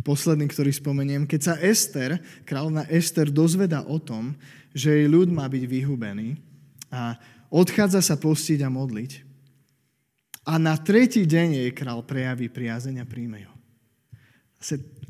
posledný, 0.07 0.47
ktorý 0.47 0.71
spomeniem, 0.71 1.27
keď 1.27 1.41
sa 1.43 1.55
Ester, 1.59 2.23
kráľovna 2.47 2.87
Ester 2.87 3.27
dozveda 3.27 3.83
o 3.83 3.99
tom, 3.99 4.39
že 4.71 4.95
jej 4.95 5.11
ľud 5.11 5.35
má 5.35 5.51
byť 5.51 5.65
vyhubený 5.67 6.39
a 6.95 7.19
odchádza 7.51 7.99
sa 7.99 8.15
postiť 8.15 8.63
a 8.63 8.71
modliť. 8.71 9.27
A 10.47 10.63
na 10.63 10.79
tretí 10.79 11.27
deň 11.27 11.59
jej 11.59 11.71
král 11.75 12.07
prejaví 12.07 12.47
priazeň 12.47 13.03
a 13.03 13.07
príjme 13.09 13.51
ho. 13.51 13.55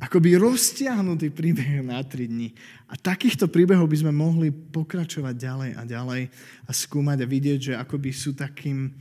akoby 0.00 0.41
roztiahnutý 0.41 1.29
príbeh 1.29 1.85
na 1.85 2.00
tri 2.00 2.25
dni. 2.25 2.57
A 2.88 2.97
takýchto 2.97 3.53
príbehov 3.53 3.85
by 3.85 4.00
sme 4.00 4.12
mohli 4.17 4.49
pokračovať 4.49 5.35
ďalej 5.37 5.71
a 5.76 5.83
ďalej 5.85 6.23
a 6.65 6.71
skúmať 6.73 7.19
a 7.21 7.26
vidieť, 7.29 7.59
že 7.61 7.73
akoby 7.76 8.17
sú 8.17 8.33
takým, 8.33 8.97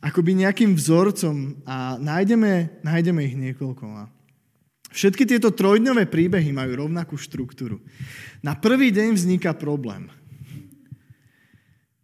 akoby 0.00 0.48
nejakým 0.48 0.72
vzorcom 0.72 1.60
a 1.68 2.00
nájdeme, 2.00 2.80
nájdeme 2.80 3.20
ich 3.28 3.36
niekoľko. 3.36 4.15
Všetky 4.90 5.26
tieto 5.26 5.50
trojdňové 5.52 6.06
príbehy 6.06 6.54
majú 6.54 6.86
rovnakú 6.86 7.18
štruktúru. 7.18 7.82
Na 8.40 8.54
prvý 8.54 8.94
deň 8.94 9.18
vzniká 9.18 9.52
problém. 9.52 10.08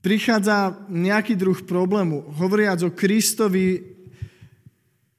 Prichádza 0.03 0.83
nejaký 0.91 1.39
druh 1.39 1.57
problému. 1.63 2.35
Hovoriac 2.35 2.83
o 2.83 2.91
Kristovi, 2.91 3.93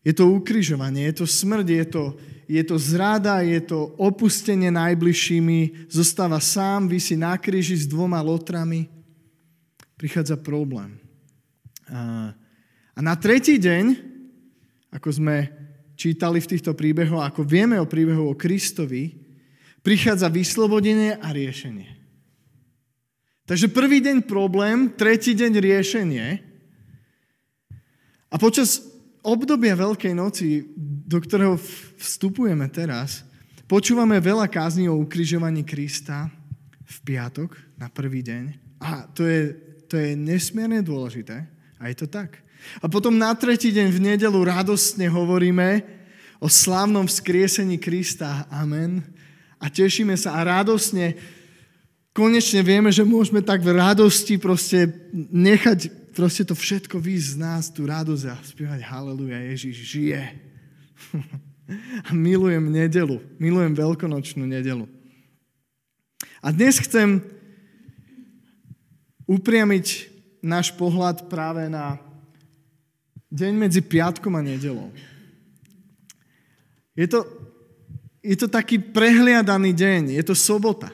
je 0.04 0.12
to 0.12 0.28
ukrižovanie, 0.28 1.08
je 1.08 1.24
to 1.24 1.26
smrť, 1.26 1.68
je 1.72 1.86
to, 1.88 2.04
je 2.52 2.64
to 2.68 2.76
zrada, 2.76 3.40
je 3.40 3.64
to 3.64 3.96
opustenie 3.96 4.68
najbližšími, 4.68 5.88
zostáva 5.88 6.44
sám, 6.44 6.92
vysí 6.92 7.16
na 7.16 7.40
kríži 7.40 7.80
s 7.80 7.88
dvoma 7.88 8.20
lotrami. 8.20 8.92
Prichádza 9.96 10.36
problém. 10.36 11.00
A 11.88 13.00
na 13.00 13.16
tretí 13.16 13.56
deň, 13.56 13.96
ako 14.92 15.10
sme 15.16 15.48
čítali 15.96 16.42
v 16.42 16.50
týchto 16.50 16.74
príbehoch, 16.74 17.24
ako 17.24 17.46
vieme 17.46 17.78
o 17.78 17.90
príbehu 17.90 18.32
o 18.32 18.38
Kristovi, 18.38 19.14
prichádza 19.84 20.32
vyslobodenie 20.32 21.20
a 21.20 21.30
riešenie. 21.30 22.04
Takže 23.44 23.68
prvý 23.76 24.00
deň 24.00 24.24
problém, 24.24 24.96
tretí 24.96 25.36
deň 25.36 25.52
riešenie. 25.60 26.28
A 28.32 28.36
počas 28.40 28.80
obdobia 29.20 29.76
Veľkej 29.76 30.16
noci, 30.16 30.64
do 31.04 31.20
ktorého 31.20 31.60
vstupujeme 32.00 32.72
teraz, 32.72 33.28
počúvame 33.68 34.18
veľa 34.24 34.48
kázní 34.48 34.88
o 34.88 34.96
ukrižovaní 34.96 35.68
Krista 35.68 36.32
v 36.88 36.98
piatok 37.04 37.60
na 37.76 37.92
prvý 37.92 38.24
deň. 38.24 38.44
A 38.80 39.12
to 39.12 39.28
je, 39.28 39.52
to 39.92 40.00
je 40.00 40.16
nesmierne 40.16 40.80
dôležité. 40.80 41.44
A 41.84 41.92
je 41.92 41.96
to 42.00 42.08
tak. 42.08 42.40
A 42.82 42.86
potom 42.88 43.16
na 43.16 43.34
tretí 43.36 43.72
deň 43.74 43.88
v 43.92 44.04
nedelu 44.14 44.40
radostne 44.44 45.10
hovoríme 45.10 45.84
o 46.44 46.48
slávnom 46.52 47.08
vzkriesení 47.08 47.80
Krista. 47.80 48.48
Amen. 48.52 49.04
A 49.60 49.72
tešíme 49.72 50.16
sa 50.20 50.36
a 50.38 50.44
radostne 50.44 51.16
konečne 52.12 52.62
vieme, 52.62 52.92
že 52.92 53.08
môžeme 53.08 53.40
tak 53.42 53.64
v 53.64 53.74
radosti 53.74 54.36
proste 54.38 54.92
nechať 55.32 56.04
proste 56.14 56.46
to 56.46 56.54
všetko 56.54 57.02
výjsť 57.02 57.28
z 57.34 57.38
nás, 57.42 57.64
tú 57.74 57.90
radosť 57.90 58.26
a 58.30 58.36
spievať 58.46 58.82
Haleluja, 58.86 59.42
Ježiš 59.50 59.78
žije. 59.82 60.22
a 62.08 62.10
milujem 62.14 62.70
nedelu, 62.70 63.18
milujem 63.42 63.74
veľkonočnú 63.74 64.46
nedelu. 64.46 64.86
A 66.46 66.54
dnes 66.54 66.78
chcem 66.78 67.24
upriamiť 69.26 70.14
náš 70.46 70.76
pohľad 70.76 71.26
práve 71.32 71.66
na 71.72 71.98
deň 73.34 73.54
medzi 73.58 73.82
piatkom 73.82 74.38
a 74.38 74.46
nedelou. 74.46 74.94
Je 76.94 77.10
to, 77.10 77.26
je 78.22 78.38
to 78.38 78.46
taký 78.46 78.78
prehliadaný 78.78 79.74
deň, 79.74 80.02
je 80.14 80.24
to 80.24 80.38
sobota. 80.38 80.94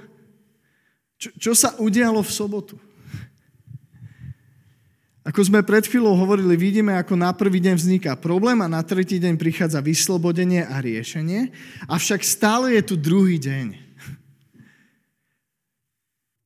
Čo, 1.20 1.30
čo 1.36 1.52
sa 1.52 1.76
udialo 1.76 2.24
v 2.24 2.32
sobotu? 2.32 2.80
Ako 5.28 5.46
sme 5.46 5.62
pred 5.62 5.84
chvíľou 5.84 6.16
hovorili, 6.16 6.56
vidíme, 6.56 6.96
ako 6.96 7.20
na 7.20 7.36
prvý 7.36 7.60
deň 7.60 7.76
vzniká 7.76 8.16
problém 8.16 8.56
a 8.64 8.72
na 8.72 8.80
tretí 8.82 9.20
deň 9.20 9.36
prichádza 9.36 9.84
vyslobodenie 9.84 10.64
a 10.64 10.80
riešenie, 10.80 11.52
avšak 11.92 12.24
stále 12.24 12.74
je 12.80 12.82
tu 12.88 12.96
druhý 12.96 13.36
deň. 13.36 13.76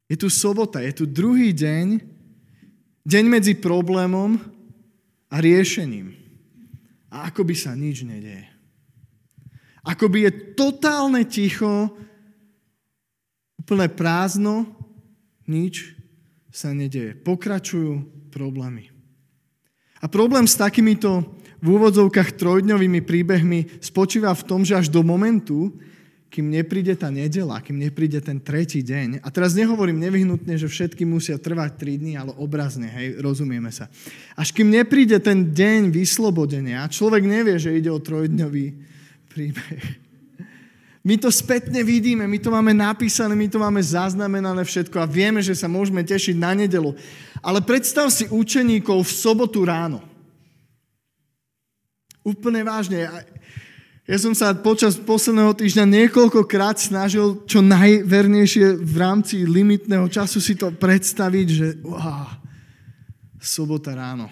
Je 0.10 0.18
tu 0.20 0.28
sobota, 0.28 0.82
je 0.84 0.92
tu 0.92 1.06
druhý 1.08 1.54
deň, 1.54 2.02
deň 3.08 3.24
medzi 3.30 3.54
problémom 3.56 4.42
a 5.34 5.42
riešením. 5.42 6.14
A 7.10 7.34
akoby 7.34 7.58
sa 7.58 7.74
nič 7.74 8.06
nedieje. 8.06 8.46
Akoby 9.82 10.30
je 10.30 10.32
totálne 10.54 11.26
ticho, 11.26 11.90
úplne 13.58 13.90
prázdno, 13.90 14.70
nič 15.50 15.98
sa 16.54 16.72
nedieje. 16.72 17.18
Pokračujú 17.26 18.06
problémy. 18.30 18.94
A 20.00 20.06
problém 20.06 20.46
s 20.46 20.60
takýmito 20.60 21.26
v 21.64 21.68
úvodzovkách 21.80 22.36
trojdňovými 22.38 23.02
príbehmi 23.02 23.80
spočíva 23.80 24.36
v 24.36 24.46
tom, 24.46 24.62
že 24.68 24.78
až 24.78 24.88
do 24.92 25.00
momentu, 25.00 25.74
kým 26.34 26.50
nepríde 26.50 26.98
tá 26.98 27.14
nedela, 27.14 27.62
kým 27.62 27.78
nepríde 27.78 28.18
ten 28.18 28.42
tretí 28.42 28.82
deň, 28.82 29.22
a 29.22 29.30
teraz 29.30 29.54
nehovorím 29.54 30.02
nevyhnutne, 30.02 30.58
že 30.58 30.66
všetky 30.66 31.06
musia 31.06 31.38
trvať 31.38 31.78
3 31.78 32.02
dní, 32.02 32.14
ale 32.18 32.34
obrazne, 32.42 32.90
hej, 32.90 33.22
rozumieme 33.22 33.70
sa. 33.70 33.86
Až 34.34 34.50
kým 34.50 34.74
nepríde 34.74 35.22
ten 35.22 35.54
deň 35.54 35.94
vyslobodenia, 35.94 36.90
človek 36.90 37.22
nevie, 37.22 37.62
že 37.62 37.78
ide 37.78 37.94
o 37.94 38.02
trojdňový 38.02 38.66
príbeh. 39.30 40.02
My 41.06 41.22
to 41.22 41.30
spätne 41.30 41.84
vidíme, 41.86 42.26
my 42.26 42.40
to 42.42 42.50
máme 42.50 42.74
napísané, 42.74 43.38
my 43.38 43.46
to 43.52 43.62
máme 43.62 43.84
zaznamenané 43.84 44.66
všetko 44.66 45.04
a 45.04 45.06
vieme, 45.06 45.44
že 45.44 45.54
sa 45.54 45.70
môžeme 45.70 46.02
tešiť 46.02 46.34
na 46.34 46.58
nedelu. 46.58 46.98
Ale 47.46 47.62
predstav 47.62 48.10
si 48.10 48.26
učeníkov 48.26 49.06
v 49.06 49.12
sobotu 49.12 49.68
ráno. 49.68 50.02
Úplne 52.24 52.64
vážne. 52.64 53.04
Ja 54.04 54.20
som 54.20 54.36
sa 54.36 54.52
počas 54.52 55.00
posledného 55.00 55.56
týždňa 55.56 55.88
niekoľkokrát 55.88 56.76
snažil 56.76 57.40
čo 57.48 57.64
najvernejšie 57.64 58.76
v 58.76 58.96
rámci 59.00 59.48
limitného 59.48 60.12
času 60.12 60.44
si 60.44 60.60
to 60.60 60.76
predstaviť, 60.76 61.48
že 61.48 61.68
wow, 61.88 62.28
sobota 63.40 63.96
ráno. 63.96 64.28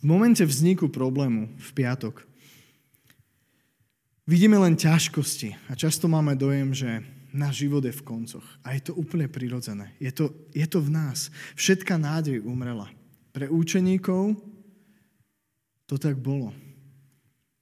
V 0.00 0.04
momente 0.08 0.40
vzniku 0.48 0.88
problému 0.88 1.52
v 1.60 1.70
piatok 1.76 2.24
vidíme 4.24 4.56
len 4.56 4.80
ťažkosti 4.80 5.68
a 5.68 5.76
často 5.76 6.08
máme 6.08 6.32
dojem, 6.40 6.72
že 6.72 7.17
náš 7.32 7.66
život 7.66 7.84
je 7.84 7.94
v 7.94 8.06
koncoch. 8.06 8.44
A 8.64 8.76
je 8.76 8.88
to 8.88 8.92
úplne 8.96 9.28
prirodzené. 9.28 9.92
Je 10.00 10.12
to, 10.12 10.32
je 10.54 10.66
to 10.66 10.80
v 10.80 10.90
nás. 10.92 11.28
Všetká 11.54 12.00
nádej 12.00 12.40
umrela. 12.42 12.88
Pre 13.32 13.46
účeníkov 13.48 14.36
to 15.88 15.96
tak 15.96 16.20
bolo. 16.20 16.52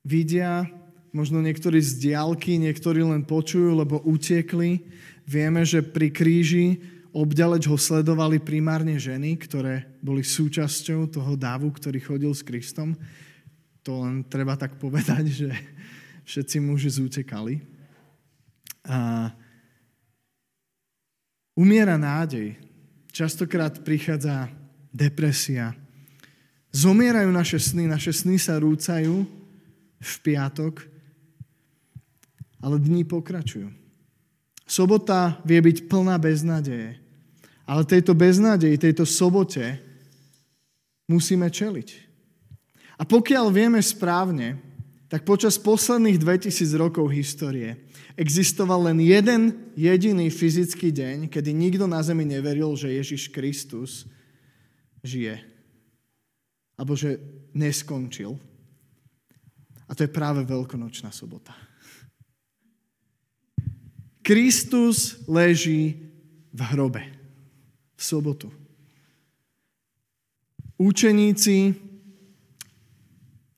Vidia, 0.06 0.66
možno 1.14 1.42
niektorí 1.42 1.78
z 1.82 2.10
diálky, 2.10 2.58
niektorí 2.58 3.02
len 3.02 3.22
počujú, 3.26 3.74
lebo 3.74 4.02
utiekli. 4.02 4.86
Vieme, 5.26 5.66
že 5.66 5.82
pri 5.82 6.10
kríži 6.14 6.78
Obďaleč 7.16 7.64
ho 7.72 7.80
sledovali 7.80 8.36
primárne 8.36 9.00
ženy, 9.00 9.40
ktoré 9.40 9.88
boli 10.04 10.20
súčasťou 10.20 11.08
toho 11.08 11.32
dávu, 11.32 11.72
ktorý 11.72 11.96
chodil 11.96 12.28
s 12.36 12.44
Kristom. 12.44 12.92
To 13.88 14.04
len 14.04 14.20
treba 14.28 14.52
tak 14.52 14.76
povedať, 14.76 15.24
že 15.40 15.50
všetci 16.28 16.60
muži 16.60 16.92
zútekali. 16.92 17.64
A 18.84 19.32
umiera 21.56 21.96
nádej. 21.96 22.54
Častokrát 23.10 23.80
prichádza 23.80 24.52
depresia. 24.92 25.72
Zomierajú 26.70 27.32
naše 27.32 27.56
sny, 27.56 27.88
naše 27.88 28.12
sny 28.12 28.36
sa 28.36 28.60
rúcajú 28.60 29.24
v 29.96 30.12
piatok, 30.20 30.84
ale 32.60 32.76
dní 32.76 33.08
pokračujú. 33.08 33.72
Sobota 34.68 35.40
vie 35.48 35.56
byť 35.64 35.88
plná 35.88 36.20
beznádeje. 36.20 37.00
Ale 37.66 37.82
tejto 37.88 38.12
beznádeji, 38.12 38.76
tejto 38.76 39.08
sobote 39.08 39.80
musíme 41.08 41.48
čeliť. 41.48 41.88
A 43.00 43.02
pokiaľ 43.08 43.46
vieme 43.48 43.80
správne, 43.80 44.60
tak 45.06 45.22
počas 45.22 45.54
posledných 45.54 46.18
2000 46.18 46.50
rokov 46.74 47.14
histórie 47.14 47.78
existoval 48.18 48.90
len 48.90 48.98
jeden 48.98 49.70
jediný 49.78 50.26
fyzický 50.32 50.90
deň, 50.90 51.30
kedy 51.30 51.54
nikto 51.54 51.86
na 51.86 52.02
zemi 52.02 52.26
neveril, 52.26 52.74
že 52.74 52.90
Ježiš 52.90 53.30
Kristus 53.30 54.08
žije. 55.06 55.38
Alebo 56.74 56.98
že 56.98 57.22
neskončil. 57.54 58.34
A 59.86 59.94
to 59.94 60.02
je 60.02 60.10
práve 60.10 60.42
Veľkonočná 60.42 61.14
sobota. 61.14 61.54
Kristus 64.26 65.22
leží 65.30 66.10
v 66.50 66.60
hrobe 66.74 67.06
v 67.94 68.02
sobotu. 68.02 68.50
Učeníci 70.76 71.85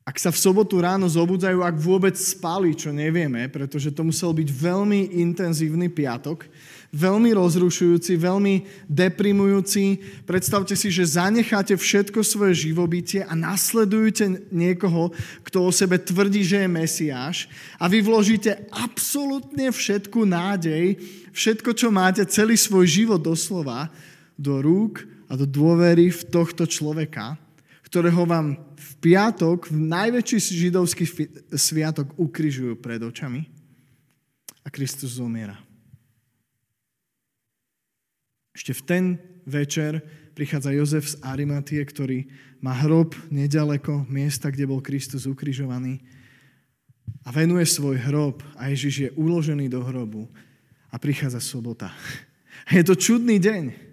Ak 0.09 0.17
sa 0.17 0.33
v 0.33 0.41
sobotu 0.41 0.81
ráno 0.81 1.05
zobudzajú, 1.05 1.61
ak 1.61 1.77
vôbec 1.77 2.17
spali, 2.17 2.73
čo 2.73 2.89
nevieme, 2.89 3.45
pretože 3.53 3.93
to 3.93 4.01
musel 4.01 4.33
byť 4.33 4.49
veľmi 4.49 5.21
intenzívny 5.21 5.93
piatok, 5.93 6.49
veľmi 6.89 7.37
rozrušujúci, 7.37 8.17
veľmi 8.17 8.89
deprimujúci. 8.89 10.01
Predstavte 10.25 10.73
si, 10.73 10.89
že 10.89 11.21
zanecháte 11.21 11.77
všetko 11.77 12.25
svoje 12.25 12.73
živobytie 12.73 13.21
a 13.21 13.37
nasledujete 13.37 14.49
niekoho, 14.49 15.13
kto 15.45 15.69
o 15.69 15.71
sebe 15.77 16.01
tvrdí, 16.01 16.41
že 16.41 16.65
je 16.65 16.69
Mesiáš 16.73 17.37
a 17.77 17.85
vy 17.85 18.01
vložíte 18.01 18.65
absolútne 18.73 19.69
všetku 19.69 20.25
nádej, 20.25 20.97
všetko, 21.37 21.77
čo 21.77 21.93
máte, 21.93 22.25
celý 22.25 22.57
svoj 22.57 22.89
život 22.89 23.21
doslova, 23.21 23.93
do 24.41 24.57
rúk 24.65 25.05
a 25.29 25.37
do 25.37 25.45
dôvery 25.45 26.09
v 26.09 26.23
tohto 26.33 26.65
človeka, 26.65 27.37
ktorého 27.89 28.29
vám 28.29 28.77
v 28.77 28.91
piatok, 29.01 29.73
v 29.73 29.79
najväčší 29.89 30.39
židovský 30.69 31.09
sviatok 31.57 32.13
ukrižujú 32.21 32.77
pred 32.77 33.01
očami 33.01 33.49
a 34.61 34.69
Kristus 34.69 35.17
zomiera. 35.17 35.57
Ešte 38.53 38.77
v 38.77 38.83
ten 38.85 39.05
večer 39.49 40.05
prichádza 40.37 40.77
Jozef 40.77 41.05
z 41.09 41.17
Arimatie, 41.25 41.81
ktorý 41.81 42.29
má 42.61 42.77
hrob 42.77 43.17
nedaleko 43.33 44.05
miesta, 44.11 44.53
kde 44.53 44.69
bol 44.69 44.85
Kristus 44.85 45.25
ukrižovaný 45.25 46.05
a 47.25 47.33
venuje 47.33 47.65
svoj 47.65 47.97
hrob 48.05 48.45
a 48.61 48.69
Ježiš 48.69 48.95
je 49.09 49.11
uložený 49.17 49.73
do 49.73 49.81
hrobu 49.81 50.29
a 50.93 51.01
prichádza 51.01 51.41
sobota. 51.41 51.89
Je 52.69 52.85
to 52.85 52.99
čudný 52.99 53.41
deň. 53.41 53.88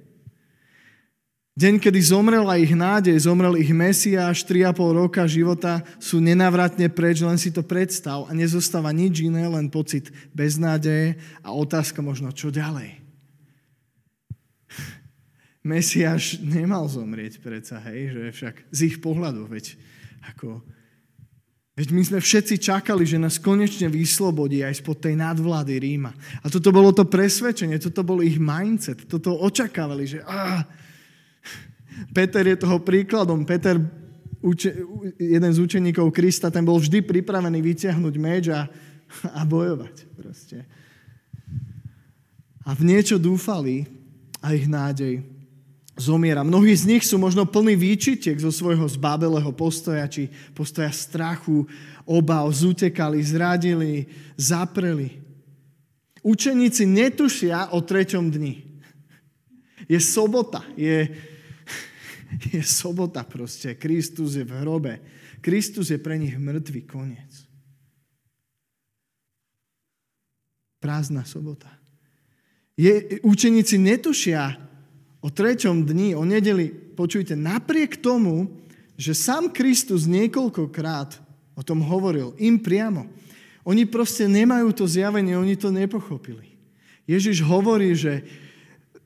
Deň, 1.56 1.80
kedy 1.80 2.04
zomrela 2.04 2.60
ich 2.60 2.76
nádej, 2.76 3.16
zomrel 3.16 3.56
ich 3.56 3.72
Mesiáš, 3.72 4.44
3,5 4.44 4.76
roka 4.92 5.24
života 5.24 5.88
sú 6.04 6.20
nenávratne 6.20 6.92
preč, 6.92 7.24
len 7.24 7.40
si 7.40 7.48
to 7.48 7.64
predstav 7.64 8.28
a 8.28 8.36
nezostáva 8.36 8.92
nič 8.92 9.24
iné, 9.24 9.48
len 9.48 9.72
pocit 9.72 10.12
beznádeje 10.36 11.16
a 11.40 11.56
otázka 11.56 12.04
možno, 12.04 12.36
čo 12.36 12.52
ďalej. 12.52 13.00
Mesiáš 15.72 16.44
nemal 16.44 16.92
zomrieť 16.92 17.40
predsa, 17.40 17.80
hej, 17.88 18.12
že 18.12 18.22
však 18.36 18.56
z 18.76 18.80
ich 18.92 19.00
pohľadu, 19.00 19.48
veď 19.48 19.80
ako, 20.36 20.60
veď 21.80 21.88
my 21.96 22.02
sme 22.04 22.20
všetci 22.20 22.60
čakali, 22.60 23.08
že 23.08 23.16
nás 23.16 23.40
konečne 23.40 23.88
vyslobodí 23.88 24.60
aj 24.60 24.84
spod 24.84 25.00
tej 25.08 25.16
nadvlády 25.16 25.80
Ríma. 25.80 26.12
A 26.44 26.52
toto 26.52 26.76
bolo 26.76 26.92
to 26.92 27.08
presvedčenie, 27.08 27.80
toto 27.80 28.04
bol 28.04 28.20
ich 28.20 28.36
mindset, 28.36 29.08
toto 29.08 29.40
očakávali, 29.40 30.04
že 30.04 30.20
á, 30.28 30.68
Peter 32.16 32.48
je 32.48 32.56
toho 32.56 32.80
príkladom. 32.80 33.44
Peter, 33.44 33.76
jeden 35.20 35.52
z 35.52 35.60
učeníkov 35.60 36.16
Krista, 36.16 36.48
ten 36.48 36.64
bol 36.64 36.80
vždy 36.80 37.04
pripravený 37.04 37.60
vyťahnuť 37.60 38.16
meč 38.16 38.48
a, 38.48 38.72
a 39.36 39.44
bojovať 39.44 40.08
proste. 40.16 40.64
A 42.64 42.72
v 42.72 42.82
niečo 42.88 43.20
dúfali 43.20 43.84
a 44.40 44.56
ich 44.56 44.64
nádej 44.64 45.28
zomiera. 46.00 46.44
Mnohí 46.44 46.72
z 46.72 46.88
nich 46.88 47.04
sú 47.04 47.20
možno 47.20 47.44
plní 47.44 47.76
výčitiek 47.76 48.40
zo 48.40 48.52
svojho 48.52 48.88
zbabelého 48.88 49.52
postoja, 49.52 50.08
či 50.08 50.32
postoja 50.56 50.92
strachu, 50.96 51.68
obav, 52.08 52.48
zutekali, 52.52 53.20
zradili, 53.24 54.08
zapreli. 54.40 55.20
Učeníci 56.26 56.88
netušia 56.90 57.76
o 57.76 57.84
treťom 57.84 58.32
dni. 58.34 58.66
Je 59.86 60.00
sobota, 60.02 60.66
je, 60.74 61.14
je 62.54 62.62
sobota 62.64 63.24
proste. 63.24 63.76
Kristus 63.76 64.36
je 64.36 64.44
v 64.44 64.54
hrobe. 64.64 65.00
Kristus 65.42 65.94
je 65.94 66.00
pre 66.02 66.18
nich 66.18 66.36
mŕtvý 66.36 66.82
koniec. 66.90 67.32
Prázdna 70.82 71.26
sobota. 71.26 71.70
Je, 72.76 73.24
učeníci 73.24 73.80
netušia, 73.80 74.60
o 75.26 75.34
treťom 75.34 75.90
dni, 75.90 76.14
o 76.14 76.22
nedeli, 76.22 76.70
počujte, 76.70 77.34
napriek 77.34 77.98
tomu, 77.98 78.62
že 78.94 79.18
sám 79.18 79.50
Kristus 79.50 80.06
niekoľkokrát 80.06 81.18
o 81.58 81.62
tom 81.66 81.82
hovoril, 81.82 82.38
im 82.38 82.62
priamo. 82.62 83.10
Oni 83.66 83.90
proste 83.90 84.30
nemajú 84.30 84.70
to 84.76 84.86
zjavenie, 84.86 85.34
oni 85.34 85.58
to 85.58 85.74
nepochopili. 85.74 86.54
Ježiš 87.10 87.42
hovorí, 87.42 87.98
že 87.98 88.22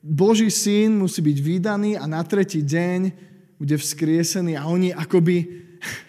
Boží 0.00 0.48
syn 0.48 0.96
musí 0.96 1.20
byť 1.20 1.38
vydaný 1.44 1.90
a 2.00 2.08
na 2.08 2.24
tretí 2.24 2.64
deň 2.64 3.12
bude 3.60 3.76
vzkriesený 3.76 4.56
a 4.56 4.64
oni 4.64 4.96
akoby, 4.96 5.44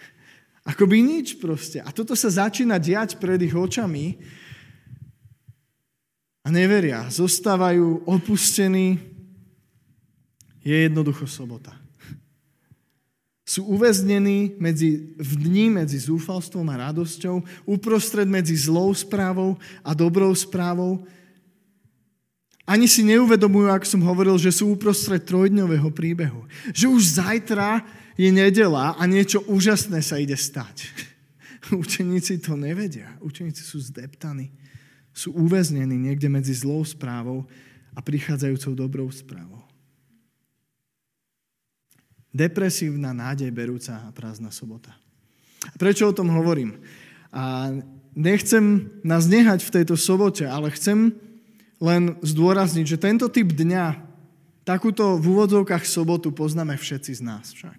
akoby 0.72 0.96
nič 1.04 1.36
proste. 1.36 1.84
A 1.84 1.92
toto 1.92 2.16
sa 2.16 2.32
začína 2.32 2.80
diať 2.80 3.20
pred 3.20 3.36
ich 3.44 3.52
očami 3.52 4.16
a 6.42 6.48
neveria. 6.48 7.06
Zostávajú 7.12 8.08
opustení, 8.08 8.96
je 10.62 10.88
jednoducho 10.88 11.26
sobota. 11.26 11.74
Sú 13.42 13.68
uväznení 13.68 14.56
medzi, 14.56 15.12
v 15.18 15.32
dni 15.36 15.82
medzi 15.82 15.98
zúfalstvom 16.00 16.64
a 16.72 16.88
radosťou, 16.88 17.68
uprostred 17.68 18.24
medzi 18.24 18.56
zlou 18.56 18.94
správou 18.96 19.60
a 19.84 19.92
dobrou 19.92 20.32
správou. 20.32 21.04
Ani 22.72 22.88
si 22.88 23.04
neuvedomujú, 23.04 23.68
ako 23.68 23.84
som 23.84 24.00
hovoril, 24.00 24.40
že 24.40 24.48
sú 24.48 24.72
uprostred 24.72 25.20
trojdňového 25.28 25.92
príbehu. 25.92 26.48
Že 26.72 26.86
už 26.88 27.02
zajtra 27.20 27.84
je 28.16 28.32
nedela 28.32 28.96
a 28.96 29.02
niečo 29.04 29.44
úžasné 29.44 30.00
sa 30.00 30.16
ide 30.16 30.32
stať. 30.32 30.88
Učeníci 31.68 32.40
to 32.40 32.56
nevedia. 32.56 33.12
Učeníci 33.20 33.60
sú 33.60 33.76
zdeptaní. 33.76 34.56
Sú 35.12 35.36
uväznení 35.36 36.00
niekde 36.00 36.32
medzi 36.32 36.56
zlou 36.56 36.80
správou 36.80 37.44
a 37.92 38.00
prichádzajúcou 38.00 38.72
dobrou 38.72 39.12
správou. 39.12 39.60
Depresívna, 42.32 43.12
nádej 43.12 43.52
berúca 43.52 44.00
a 44.00 44.08
prázdna 44.16 44.48
sobota. 44.48 44.96
Prečo 45.76 46.08
o 46.08 46.16
tom 46.16 46.32
hovorím? 46.32 46.80
A 47.28 47.68
nechcem 48.16 48.88
nás 49.04 49.28
nehať 49.28 49.60
v 49.60 49.74
tejto 49.76 50.00
sobote, 50.00 50.48
ale 50.48 50.72
chcem 50.72 51.12
len 51.82 52.14
zdôrazniť, 52.22 52.86
že 52.86 53.02
tento 53.02 53.26
typ 53.26 53.50
dňa, 53.50 53.98
takúto 54.62 55.18
v 55.18 55.24
úvodzovkách 55.34 55.82
sobotu 55.82 56.30
poznáme 56.30 56.78
všetci 56.78 57.18
z 57.18 57.22
nás 57.26 57.50
však. 57.50 57.78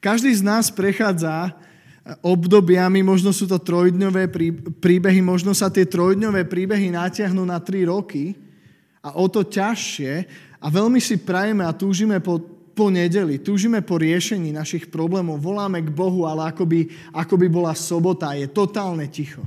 Každý 0.00 0.32
z 0.32 0.40
nás 0.40 0.72
prechádza 0.72 1.52
obdobiami, 2.24 3.04
možno 3.04 3.36
sú 3.36 3.44
to 3.44 3.60
trojdňové 3.60 4.32
príbehy, 4.80 5.20
možno 5.20 5.52
sa 5.52 5.68
tie 5.68 5.84
trojdňové 5.84 6.48
príbehy 6.48 6.88
natiahnú 6.96 7.44
na 7.44 7.60
tri 7.60 7.84
roky 7.84 8.32
a 9.04 9.12
o 9.20 9.28
to 9.28 9.44
ťažšie 9.44 10.12
a 10.56 10.66
veľmi 10.72 10.96
si 11.04 11.20
prajeme 11.20 11.68
a 11.68 11.76
túžime 11.76 12.24
po 12.24 12.40
po 12.78 12.94
nedeli, 12.94 13.42
túžime 13.42 13.82
po 13.82 13.98
riešení 13.98 14.54
našich 14.54 14.86
problémov, 14.86 15.42
voláme 15.42 15.82
k 15.82 15.90
Bohu, 15.90 16.30
ale 16.30 16.54
akoby, 16.54 16.86
akoby 17.10 17.50
bola 17.50 17.74
sobota, 17.74 18.38
je 18.38 18.46
totálne 18.46 19.10
ticho. 19.10 19.42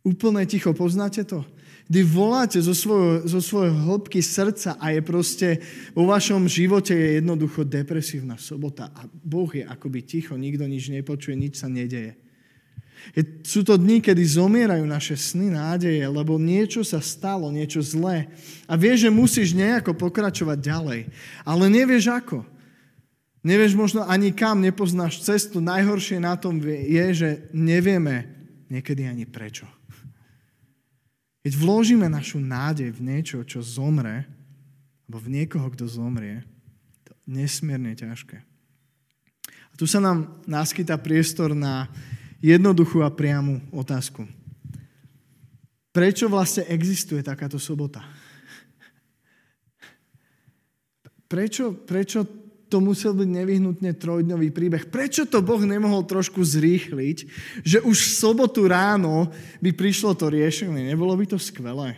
Úplne 0.00 0.48
ticho, 0.48 0.72
poznáte 0.72 1.28
to? 1.28 1.44
Kdy 1.86 2.02
voláte 2.02 2.58
zo 2.58 2.74
svojho, 2.74 3.22
zo 3.30 3.38
svojho 3.38 3.70
hĺbky 3.70 4.18
srdca 4.18 4.74
a 4.74 4.90
je 4.90 5.00
proste 5.06 5.48
vo 5.94 6.10
vašom 6.10 6.50
živote 6.50 6.90
je 6.90 7.22
jednoducho 7.22 7.62
depresívna 7.62 8.34
sobota 8.34 8.90
a 8.90 9.06
Boh 9.06 9.46
je 9.54 9.62
akoby 9.62 10.02
ticho, 10.02 10.34
nikto 10.34 10.66
nič 10.66 10.90
nepočuje, 10.90 11.38
nič 11.38 11.62
sa 11.62 11.70
nedeje. 11.70 12.18
Je, 13.14 13.22
sú 13.46 13.62
to 13.62 13.78
dni, 13.78 14.02
kedy 14.02 14.18
zomierajú 14.18 14.82
naše 14.82 15.14
sny, 15.14 15.54
nádeje, 15.54 16.02
lebo 16.02 16.40
niečo 16.42 16.82
sa 16.82 16.98
stalo, 16.98 17.54
niečo 17.54 17.78
zlé. 17.78 18.34
A 18.66 18.74
vieš, 18.74 19.06
že 19.06 19.14
musíš 19.14 19.54
nejako 19.54 19.94
pokračovať 19.94 20.58
ďalej. 20.58 21.00
Ale 21.46 21.64
nevieš 21.70 22.10
ako. 22.10 22.42
Nevieš 23.46 23.78
možno 23.78 24.02
ani 24.02 24.34
kam, 24.34 24.58
nepoznáš 24.58 25.22
cestu. 25.22 25.62
Najhoršie 25.62 26.18
na 26.18 26.34
tom 26.34 26.58
je, 26.66 27.06
že 27.14 27.30
nevieme 27.54 28.26
niekedy 28.66 29.06
ani 29.06 29.22
prečo. 29.22 29.70
Keď 31.46 31.54
vložíme 31.62 32.10
našu 32.10 32.42
nádej 32.42 32.90
v 32.90 33.06
niečo, 33.06 33.38
čo 33.46 33.62
zomre, 33.62 34.26
alebo 35.06 35.22
v 35.22 35.30
niekoho, 35.30 35.70
kto 35.70 35.86
zomrie, 35.86 36.42
to 37.06 37.14
je 37.14 37.22
nesmierne 37.22 37.94
ťažké. 37.94 38.42
A 39.46 39.74
tu 39.78 39.86
sa 39.86 40.02
nám 40.02 40.42
naskytá 40.42 40.98
priestor 40.98 41.54
na 41.54 41.86
jednoduchú 42.42 42.98
a 43.06 43.14
priamu 43.14 43.62
otázku. 43.70 44.26
Prečo 45.94 46.26
vlastne 46.26 46.66
existuje 46.66 47.22
takáto 47.22 47.62
sobota? 47.62 48.02
Prečo, 51.30 51.78
prečo 51.78 52.26
to 52.76 52.84
musel 52.84 53.16
byť 53.16 53.24
nevyhnutne 53.24 53.96
trojdňový 53.96 54.52
príbeh? 54.52 54.84
Prečo 54.92 55.24
to 55.24 55.40
Boh 55.40 55.64
nemohol 55.64 56.04
trošku 56.04 56.44
zrýchliť, 56.44 57.18
že 57.64 57.80
už 57.80 57.96
v 57.96 58.12
sobotu 58.20 58.68
ráno 58.68 59.32
by 59.64 59.72
prišlo 59.72 60.12
to 60.12 60.28
riešenie? 60.28 60.92
Nebolo 60.92 61.16
by 61.16 61.24
to 61.24 61.40
skvelé? 61.40 61.96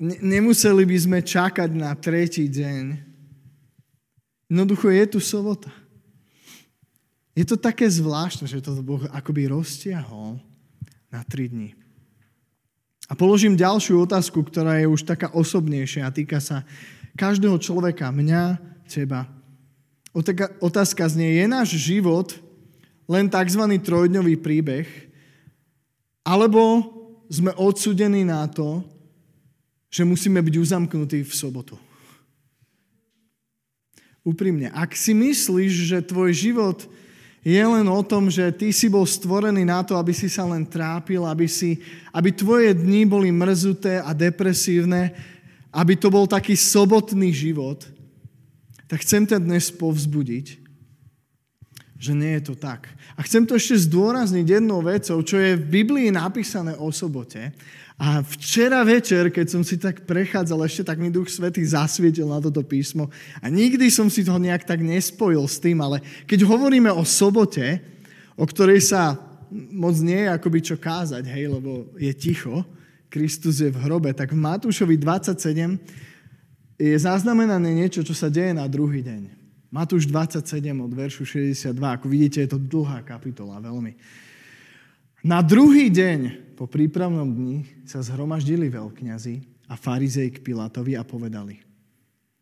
Nemuseli 0.00 0.88
by 0.88 0.96
sme 0.96 1.18
čakať 1.20 1.68
na 1.76 1.92
tretí 1.92 2.48
deň. 2.48 2.96
Jednoducho 4.48 4.88
je 4.88 5.04
tu 5.04 5.20
sobota. 5.20 5.68
Je 7.36 7.44
to 7.44 7.60
také 7.60 7.84
zvláštne, 7.84 8.48
že 8.48 8.64
to 8.64 8.72
Boh 8.80 9.04
akoby 9.12 9.52
roztiahol 9.52 10.40
na 11.12 11.20
tri 11.28 11.52
dní. 11.52 11.76
A 13.04 13.12
položím 13.12 13.52
ďalšiu 13.52 14.08
otázku, 14.08 14.40
ktorá 14.40 14.80
je 14.80 14.88
už 14.88 15.04
taká 15.04 15.28
osobnejšia 15.36 16.08
a 16.08 16.14
týka 16.14 16.40
sa 16.40 16.64
každého 17.14 17.58
človeka, 17.58 18.10
mňa, 18.10 18.58
teba. 18.90 19.26
Otázka 20.62 21.08
znie, 21.10 21.42
je 21.42 21.46
náš 21.50 21.74
život 21.78 22.34
len 23.10 23.26
tzv. 23.26 23.62
trojdňový 23.82 24.38
príbeh, 24.38 24.86
alebo 26.22 26.90
sme 27.28 27.50
odsudení 27.58 28.22
na 28.22 28.46
to, 28.46 28.84
že 29.90 30.06
musíme 30.06 30.42
byť 30.42 30.54
uzamknutí 30.58 31.22
v 31.22 31.32
sobotu. 31.34 31.76
Úprimne, 34.24 34.72
ak 34.72 34.96
si 34.96 35.12
myslíš, 35.12 35.72
že 35.84 35.98
tvoj 36.00 36.32
život 36.32 36.78
je 37.44 37.60
len 37.60 37.84
o 37.84 38.00
tom, 38.00 38.32
že 38.32 38.48
ty 38.56 38.72
si 38.72 38.88
bol 38.88 39.04
stvorený 39.04 39.68
na 39.68 39.84
to, 39.84 40.00
aby 40.00 40.16
si 40.16 40.32
sa 40.32 40.48
len 40.48 40.64
trápil, 40.64 41.20
aby, 41.28 41.44
si, 41.44 41.76
aby 42.08 42.32
tvoje 42.32 42.72
dni 42.72 43.04
boli 43.04 43.28
mrzuté 43.28 44.00
a 44.00 44.16
depresívne, 44.16 45.12
aby 45.74 45.98
to 45.98 46.06
bol 46.06 46.30
taký 46.30 46.54
sobotný 46.54 47.34
život, 47.34 47.82
tak 48.86 49.02
chcem 49.02 49.26
ťa 49.26 49.42
dnes 49.42 49.74
povzbudiť, 49.74 50.62
že 51.98 52.12
nie 52.14 52.38
je 52.38 52.42
to 52.46 52.54
tak. 52.54 52.86
A 53.18 53.26
chcem 53.26 53.42
to 53.42 53.58
ešte 53.58 53.90
zdôrazniť 53.90 54.46
jednou 54.46 54.78
vecou, 54.86 55.18
čo 55.26 55.34
je 55.34 55.58
v 55.58 55.82
Biblii 55.82 56.14
napísané 56.14 56.78
o 56.78 56.94
sobote. 56.94 57.50
A 57.94 58.22
včera 58.22 58.82
večer, 58.82 59.30
keď 59.30 59.46
som 59.50 59.62
si 59.62 59.78
tak 59.78 60.02
prechádzal, 60.02 60.66
ešte 60.66 60.82
tak 60.86 60.98
mi 60.98 61.14
Duch 61.14 61.30
Svetý 61.30 61.62
zasvietil 61.62 62.26
na 62.26 62.42
toto 62.42 62.62
písmo 62.66 63.06
a 63.38 63.46
nikdy 63.46 63.86
som 63.86 64.10
si 64.10 64.26
toho 64.26 64.38
nejak 64.42 64.66
tak 64.66 64.82
nespojil 64.82 65.46
s 65.46 65.62
tým, 65.62 65.78
ale 65.78 66.02
keď 66.26 66.42
hovoríme 66.42 66.90
o 66.90 67.06
sobote, 67.06 67.78
o 68.34 68.42
ktorej 68.42 68.82
sa 68.82 69.14
moc 69.54 69.94
nie 70.02 70.26
je 70.26 70.34
akoby 70.34 70.58
čo 70.58 70.76
kázať, 70.78 71.22
hej, 71.30 71.46
lebo 71.46 71.86
je 71.94 72.10
ticho, 72.18 72.66
Kristus 73.14 73.62
je 73.62 73.70
v 73.70 73.78
hrobe, 73.78 74.10
tak 74.10 74.34
v 74.34 74.42
Matúšovi 74.42 74.98
27 74.98 75.78
je 76.74 76.96
zaznamenané 76.98 77.70
niečo, 77.70 78.02
čo 78.02 78.10
sa 78.10 78.26
deje 78.26 78.50
na 78.50 78.66
druhý 78.66 79.06
deň. 79.06 79.30
Matúš 79.70 80.10
27 80.10 80.42
od 80.82 80.90
veršu 80.90 81.22
62, 81.22 81.78
ako 81.78 82.10
vidíte, 82.10 82.42
je 82.42 82.50
to 82.50 82.58
dlhá 82.58 83.06
kapitola, 83.06 83.62
veľmi. 83.62 83.94
Na 85.22 85.46
druhý 85.46 85.94
deň 85.94 86.54
po 86.58 86.66
prípravnom 86.66 87.30
dni 87.30 87.86
sa 87.86 88.02
zhromaždili 88.02 88.66
veľkňazi 88.66 89.66
a 89.70 89.78
farizej 89.78 90.34
k 90.34 90.42
Pilátovi 90.42 90.98
a 90.98 91.06
povedali. 91.06 91.62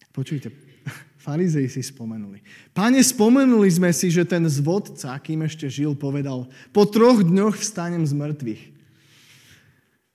Počujte, 0.08 0.48
farizej 1.24 1.68
si 1.68 1.84
spomenuli. 1.84 2.40
Páne, 2.72 3.04
spomenuli 3.04 3.68
sme 3.68 3.92
si, 3.92 4.08
že 4.08 4.24
ten 4.24 4.48
zvodca, 4.48 5.12
kým 5.20 5.44
ešte 5.44 5.68
žil, 5.68 5.92
povedal, 5.92 6.48
po 6.72 6.88
troch 6.88 7.20
dňoch 7.20 7.60
vstanem 7.60 8.08
z 8.08 8.16
mŕtvych. 8.16 8.71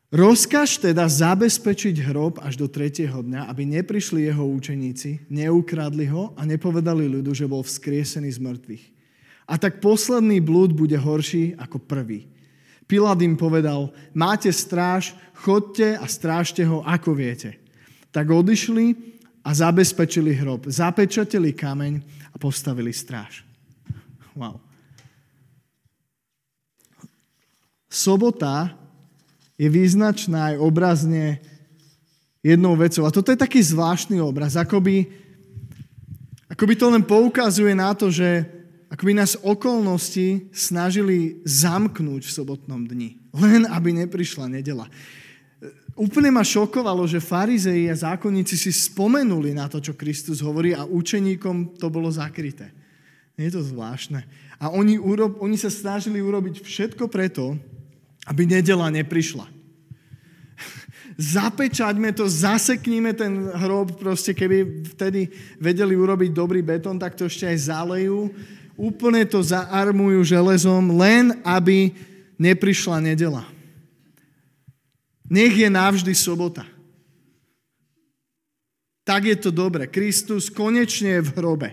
Rozkaž 0.07 0.79
teda 0.79 1.03
zabezpečiť 1.03 1.99
hrob 1.99 2.39
až 2.39 2.55
do 2.55 2.71
tretieho 2.71 3.19
dňa, 3.19 3.51
aby 3.51 3.67
neprišli 3.67 4.23
jeho 4.23 4.47
učeníci, 4.47 5.27
neukradli 5.27 6.07
ho 6.07 6.31
a 6.39 6.47
nepovedali 6.47 7.11
ľudu, 7.11 7.35
že 7.35 7.43
bol 7.43 7.59
vzkriesený 7.59 8.31
z 8.31 8.39
mŕtvych. 8.39 8.85
A 9.51 9.59
tak 9.59 9.83
posledný 9.83 10.39
blúd 10.39 10.71
bude 10.71 10.95
horší 10.95 11.59
ako 11.59 11.83
prvý. 11.83 12.23
Pilát 12.87 13.19
im 13.19 13.35
povedal, 13.35 13.91
máte 14.15 14.47
stráž, 14.47 15.11
chodte 15.35 15.99
a 15.99 16.07
strážte 16.07 16.63
ho, 16.63 16.79
ako 16.87 17.11
viete. 17.11 17.59
Tak 18.15 18.31
odišli 18.31 18.95
a 19.43 19.51
zabezpečili 19.51 20.31
hrob, 20.39 20.71
zapečatili 20.71 21.51
kameň 21.51 21.99
a 22.31 22.35
postavili 22.39 22.95
stráž. 22.95 23.43
Wow. 24.39 24.63
Sobota 27.91 28.86
je 29.57 29.67
význačná 29.67 30.53
aj 30.53 30.61
obrazne 30.61 31.41
jednou 32.45 32.77
vecou. 32.77 33.03
A 33.03 33.11
toto 33.11 33.33
je 33.33 33.39
taký 33.41 33.59
zvláštny 33.59 34.21
obraz, 34.21 34.53
akoby, 34.53 35.09
akoby 36.47 36.73
to 36.77 36.87
len 36.93 37.03
poukazuje 37.03 37.73
na 37.73 37.91
to, 37.97 38.13
že 38.13 38.45
ako 38.87 39.03
by 39.03 39.13
nás 39.19 39.35
okolnosti 39.43 40.47
snažili 40.55 41.43
zamknúť 41.43 42.23
v 42.23 42.31
sobotnom 42.31 42.87
dni. 42.87 43.19
Len 43.35 43.67
aby 43.67 43.91
neprišla 43.91 44.47
nedela. 44.47 44.87
Úplne 45.97 46.29
ma 46.29 46.45
šokovalo, 46.45 47.03
že 47.09 47.17
farizei 47.17 47.89
a 47.89 47.97
zákonníci 47.97 48.53
si 48.53 48.69
spomenuli 48.69 49.51
na 49.57 49.65
to, 49.65 49.81
čo 49.81 49.97
Kristus 49.97 50.39
hovorí 50.39 50.71
a 50.71 50.85
učeníkom 50.85 51.75
to 51.81 51.89
bolo 51.89 52.07
zakryté. 52.07 52.69
Nie 53.33 53.49
je 53.49 53.59
to 53.59 53.65
zvláštne. 53.65 54.21
A 54.61 54.69
oni, 54.73 54.97
urob, 54.97 55.41
oni 55.41 55.57
sa 55.57 55.69
snažili 55.69 56.21
urobiť 56.21 56.61
všetko 56.61 57.09
preto, 57.09 57.57
aby 58.27 58.43
nedela 58.43 58.91
neprišla. 58.91 59.47
Zapečaťme 61.15 62.11
to, 62.11 62.27
zasekníme 62.27 63.15
ten 63.15 63.47
hrob, 63.55 63.95
proste 63.95 64.35
keby 64.35 64.85
vtedy 64.93 65.31
vedeli 65.57 65.95
urobiť 65.95 66.35
dobrý 66.35 66.59
betón, 66.59 66.99
tak 66.99 67.15
to 67.15 67.31
ešte 67.31 67.47
aj 67.47 67.57
zalejú 67.71 68.29
úplne 68.77 69.25
to 69.25 69.41
zaarmujú 69.41 70.21
železom, 70.21 70.93
len 70.93 71.41
aby 71.41 71.91
neprišla 72.37 73.01
nedela. 73.01 73.43
Nech 75.27 75.57
je 75.57 75.67
navždy 75.67 76.13
sobota. 76.13 76.63
Tak 79.03 79.25
je 79.25 79.35
to 79.35 79.51
dobre. 79.51 79.89
Kristus 79.89 80.47
konečne 80.47 81.19
je 81.19 81.25
v 81.25 81.33
hrobe. 81.35 81.69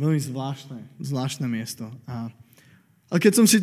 Veľmi 0.00 0.20
zvláštne, 0.22 0.80
zvláštne 1.02 1.46
miesto. 1.50 1.90
A, 2.08 2.32
ale 3.12 3.20
keď 3.20 3.32
som 3.36 3.44
si 3.44 3.60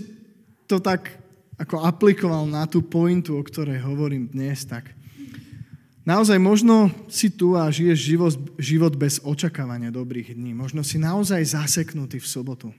to 0.70 0.78
tak 0.78 1.18
ako 1.58 1.82
aplikoval 1.82 2.46
na 2.46 2.70
tú 2.70 2.86
pointu, 2.86 3.34
o 3.36 3.42
ktorej 3.42 3.82
hovorím 3.82 4.30
dnes, 4.30 4.62
tak 4.64 4.94
Naozaj 6.10 6.42
možno 6.42 6.90
si 7.06 7.30
tu 7.30 7.54
a 7.54 7.70
žiješ 7.70 8.00
život, 8.02 8.34
život 8.58 8.98
bez 8.98 9.22
očakávania 9.22 9.94
dobrých 9.94 10.34
dní. 10.34 10.58
Možno 10.58 10.82
si 10.82 10.98
naozaj 10.98 11.54
zaseknutý 11.54 12.18
v 12.18 12.26
sobotu. 12.26 12.74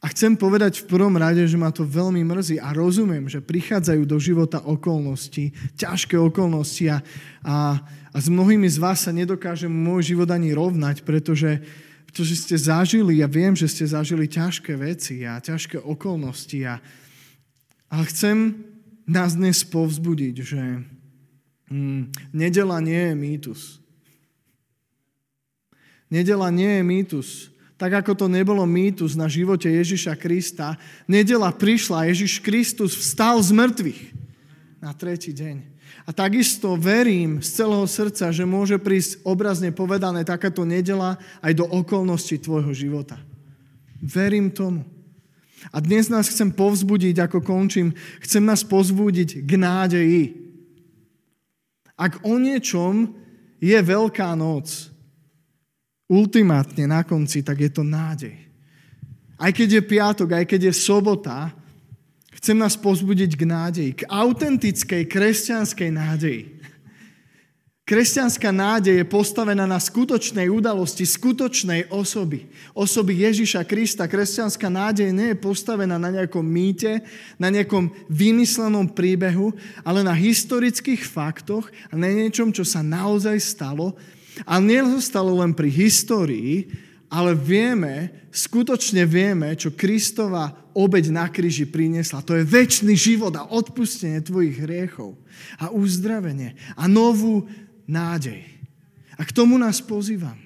A 0.00 0.08
chcem 0.08 0.32
povedať 0.32 0.80
v 0.80 0.88
prvom 0.88 1.12
rade, 1.20 1.44
že 1.44 1.60
ma 1.60 1.68
to 1.68 1.84
veľmi 1.84 2.24
mrzí 2.24 2.62
a 2.64 2.72
rozumiem, 2.72 3.28
že 3.28 3.44
prichádzajú 3.44 4.08
do 4.08 4.16
života 4.16 4.62
okolnosti, 4.64 5.52
ťažké 5.76 6.16
okolnosti 6.16 6.88
a, 6.88 7.04
a, 7.44 7.82
a 8.08 8.16
s 8.16 8.32
mnohými 8.32 8.70
z 8.72 8.78
vás 8.80 9.04
sa 9.04 9.12
nedokážem 9.12 9.68
môj 9.68 10.16
život 10.16 10.32
ani 10.32 10.56
rovnať, 10.56 11.04
pretože, 11.04 11.60
pretože 12.08 12.40
ste 12.40 12.56
zažili, 12.56 13.20
ja 13.20 13.28
viem, 13.28 13.52
že 13.52 13.68
ste 13.68 13.84
zažili 13.84 14.24
ťažké 14.24 14.72
veci 14.80 15.28
a 15.28 15.38
ťažké 15.38 15.76
okolnosti. 15.78 16.56
A, 16.64 16.80
ale 17.92 18.04
chcem 18.08 18.64
nás 19.04 19.36
dnes 19.36 19.60
povzbudiť, 19.68 20.34
že, 20.40 20.62
Mm, 21.68 22.08
nedela 22.32 22.80
nie 22.80 23.12
je 23.12 23.14
mýtus. 23.14 23.62
Nedela 26.08 26.48
nie 26.48 26.80
je 26.80 26.82
mýtus. 26.82 27.28
Tak 27.76 28.02
ako 28.02 28.24
to 28.24 28.26
nebolo 28.26 28.64
mýtus 28.64 29.14
na 29.14 29.28
živote 29.28 29.68
Ježiša 29.68 30.16
Krista, 30.18 30.74
nedela 31.06 31.52
prišla, 31.52 32.08
Ježiš 32.10 32.42
Kristus 32.42 32.96
vstal 32.96 33.38
z 33.38 33.54
mŕtvych 33.54 34.00
na 34.82 34.90
tretí 34.96 35.30
deň. 35.30 35.77
A 36.08 36.10
takisto 36.10 36.72
verím 36.80 37.44
z 37.44 37.62
celého 37.62 37.84
srdca, 37.84 38.32
že 38.32 38.48
môže 38.48 38.80
prísť 38.80 39.20
obrazne 39.28 39.68
povedané 39.74 40.24
takáto 40.24 40.64
nedela 40.64 41.20
aj 41.44 41.52
do 41.52 41.64
okolností 41.68 42.40
tvojho 42.40 42.72
života. 42.72 43.20
Verím 44.00 44.48
tomu. 44.48 44.86
A 45.74 45.82
dnes 45.82 46.06
nás 46.06 46.30
chcem 46.30 46.54
povzbudiť, 46.54 47.18
ako 47.18 47.42
končím, 47.42 47.92
chcem 48.22 48.46
nás 48.46 48.62
povzbudiť 48.62 49.42
k 49.42 49.50
nádeji. 49.58 50.24
Ak 51.98 52.22
o 52.22 52.38
niečom 52.38 53.10
je 53.58 53.74
Veľká 53.74 54.32
noc, 54.38 54.94
ultimátne 56.08 56.86
na 56.86 57.02
konci, 57.02 57.42
tak 57.42 57.58
je 57.58 57.70
to 57.74 57.82
nádej. 57.82 58.38
Aj 59.38 59.50
keď 59.50 59.68
je 59.78 59.82
piatok, 59.82 60.28
aj 60.34 60.44
keď 60.46 60.70
je 60.70 60.74
sobota, 60.74 61.52
chcem 62.38 62.56
nás 62.56 62.78
pozbudiť 62.78 63.34
k 63.34 63.42
nádeji, 63.44 63.90
k 63.98 64.02
autentickej 64.06 65.10
kresťanskej 65.10 65.90
nádeji. 65.90 66.58
Kresťanská 67.88 68.52
nádej 68.52 69.00
je 69.00 69.06
postavená 69.08 69.64
na 69.64 69.80
skutočnej 69.80 70.52
udalosti, 70.52 71.08
skutočnej 71.08 71.88
osoby. 71.88 72.44
Osoby 72.76 73.24
Ježiša 73.24 73.64
Krista. 73.64 74.04
Kresťanská 74.04 74.68
nádej 74.68 75.08
nie 75.08 75.32
je 75.32 75.40
postavená 75.40 75.96
na 75.96 76.12
nejakom 76.12 76.44
mýte, 76.44 77.00
na 77.40 77.48
nejakom 77.48 77.88
vymyslenom 78.12 78.92
príbehu, 78.92 79.56
ale 79.88 80.04
na 80.04 80.12
historických 80.12 81.00
faktoch 81.00 81.72
a 81.88 81.96
na 81.96 82.12
niečom, 82.12 82.52
čo 82.52 82.60
sa 82.60 82.84
naozaj 82.84 83.40
stalo. 83.40 83.96
A 84.44 84.60
nezostalo 84.60 85.40
len 85.40 85.56
pri 85.56 85.72
histórii, 85.72 86.68
ale 87.08 87.32
vieme, 87.32 88.28
skutočne 88.28 89.08
vieme, 89.08 89.56
čo 89.56 89.72
Kristova 89.72 90.52
obeď 90.78 91.10
na 91.10 91.26
kríži 91.26 91.66
priniesla. 91.66 92.22
To 92.22 92.38
je 92.38 92.46
väčší 92.46 92.94
život 92.94 93.34
a 93.34 93.50
odpustenie 93.50 94.22
tvojich 94.22 94.62
hriechov 94.62 95.18
a 95.58 95.74
uzdravenie 95.74 96.54
a 96.78 96.86
novú 96.86 97.50
nádej. 97.90 98.46
A 99.18 99.26
k 99.26 99.34
tomu 99.34 99.58
nás 99.58 99.82
pozývam. 99.82 100.38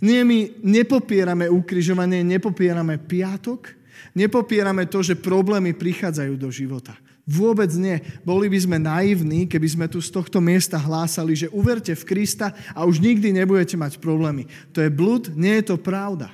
Nie, 0.00 0.24
my 0.24 0.64
nepopierame 0.64 1.52
ukrižovanie, 1.52 2.24
nepopierame 2.24 2.96
piatok, 2.96 3.76
nepopierame 4.16 4.88
to, 4.88 5.04
že 5.04 5.20
problémy 5.20 5.76
prichádzajú 5.76 6.34
do 6.40 6.48
života. 6.48 6.96
Vôbec 7.28 7.68
nie. 7.76 8.00
Boli 8.24 8.48
by 8.48 8.58
sme 8.58 8.78
naivní, 8.80 9.44
keby 9.44 9.68
sme 9.68 9.86
tu 9.86 10.00
z 10.00 10.08
tohto 10.10 10.40
miesta 10.40 10.80
hlásali, 10.80 11.36
že 11.36 11.52
uverte 11.52 11.92
v 11.92 12.06
Krista 12.08 12.56
a 12.72 12.88
už 12.88 12.98
nikdy 12.98 13.30
nebudete 13.36 13.76
mať 13.76 14.00
problémy. 14.00 14.48
To 14.72 14.80
je 14.80 14.90
blud, 14.90 15.30
nie 15.36 15.60
je 15.60 15.70
to 15.70 15.76
pravda. 15.76 16.32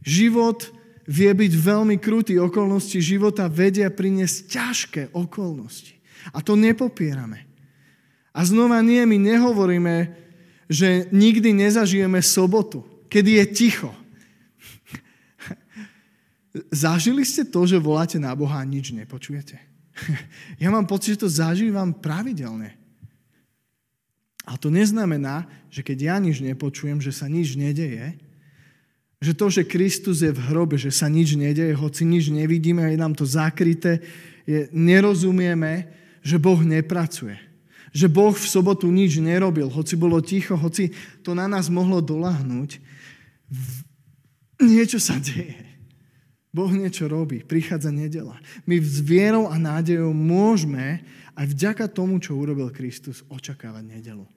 Život 0.00 0.83
vie 1.04 1.30
byť 1.30 1.52
veľmi 1.52 1.96
krutý. 2.00 2.40
Okolnosti 2.40 2.96
života 3.00 3.48
vedia 3.48 3.92
priniesť 3.92 4.36
ťažké 4.48 5.02
okolnosti. 5.12 5.96
A 6.32 6.40
to 6.40 6.56
nepopierame. 6.56 7.44
A 8.34 8.42
znova 8.42 8.82
nie, 8.82 9.04
my 9.06 9.20
nehovoríme, 9.20 10.10
že 10.66 11.06
nikdy 11.12 11.54
nezažijeme 11.54 12.18
sobotu, 12.24 12.82
kedy 13.12 13.38
je 13.38 13.44
ticho. 13.52 13.92
Zažili 16.72 17.22
ste 17.22 17.46
to, 17.46 17.62
že 17.68 17.78
voláte 17.78 18.18
na 18.18 18.34
Boha 18.34 18.58
a 18.58 18.66
nič 18.66 18.90
nepočujete? 18.90 19.60
Ja 20.62 20.74
mám 20.74 20.90
pocit, 20.90 21.14
že 21.14 21.22
to 21.26 21.30
zažívam 21.30 21.94
pravidelne. 21.94 22.74
A 24.44 24.60
to 24.60 24.68
neznamená, 24.68 25.48
že 25.72 25.80
keď 25.80 25.98
ja 26.12 26.16
nič 26.20 26.44
nepočujem, 26.44 27.00
že 27.00 27.14
sa 27.14 27.30
nič 27.30 27.56
nedeje, 27.56 28.18
že 29.24 29.32
to, 29.32 29.48
že 29.48 29.64
Kristus 29.64 30.20
je 30.20 30.28
v 30.28 30.44
hrobe, 30.52 30.76
že 30.76 30.92
sa 30.92 31.08
nič 31.08 31.32
nedeje, 31.32 31.72
hoci 31.72 32.04
nič 32.04 32.28
nevidíme 32.28 32.84
je 32.92 33.00
nám 33.00 33.16
to 33.16 33.24
zakryté, 33.24 34.04
je, 34.44 34.68
nerozumieme, 34.68 35.88
že 36.20 36.36
Boh 36.36 36.60
nepracuje. 36.60 37.40
Že 37.96 38.12
Boh 38.12 38.36
v 38.36 38.44
sobotu 38.44 38.92
nič 38.92 39.16
nerobil, 39.16 39.72
hoci 39.72 39.96
bolo 39.96 40.20
ticho, 40.20 40.60
hoci 40.60 40.92
to 41.24 41.32
na 41.32 41.48
nás 41.48 41.72
mohlo 41.72 42.04
dolahnúť. 42.04 42.76
Niečo 44.60 45.00
sa 45.00 45.16
deje. 45.16 45.56
Boh 46.52 46.70
niečo 46.70 47.08
robí, 47.08 47.40
prichádza 47.42 47.88
nedela. 47.90 48.36
My 48.68 48.76
s 48.76 49.00
vierou 49.00 49.48
a 49.48 49.56
nádejou 49.56 50.12
môžeme 50.12 51.00
aj 51.32 51.50
vďaka 51.50 51.88
tomu, 51.90 52.20
čo 52.20 52.36
urobil 52.36 52.68
Kristus, 52.70 53.24
očakávať 53.26 53.88
nedelu. 53.88 54.28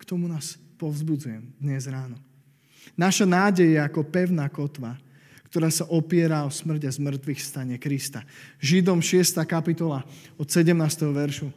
K 0.00 0.02
tomu 0.08 0.26
nás 0.26 0.58
povzbudzujem 0.80 1.54
dnes 1.60 1.86
ráno. 1.86 2.31
Naša 2.94 3.24
nádej 3.24 3.76
je 3.76 3.80
ako 3.80 4.02
pevná 4.06 4.46
kotva, 4.52 4.98
ktorá 5.52 5.68
sa 5.68 5.84
opiera 5.92 6.48
o 6.48 6.50
smrť 6.50 6.88
a 6.88 6.94
zmrtvých 6.96 7.40
stane 7.44 7.76
Krista. 7.76 8.24
Židom 8.56 9.04
6. 9.04 9.36
kapitola 9.44 10.00
od 10.40 10.48
17. 10.48 10.72
veršu. 11.12 11.52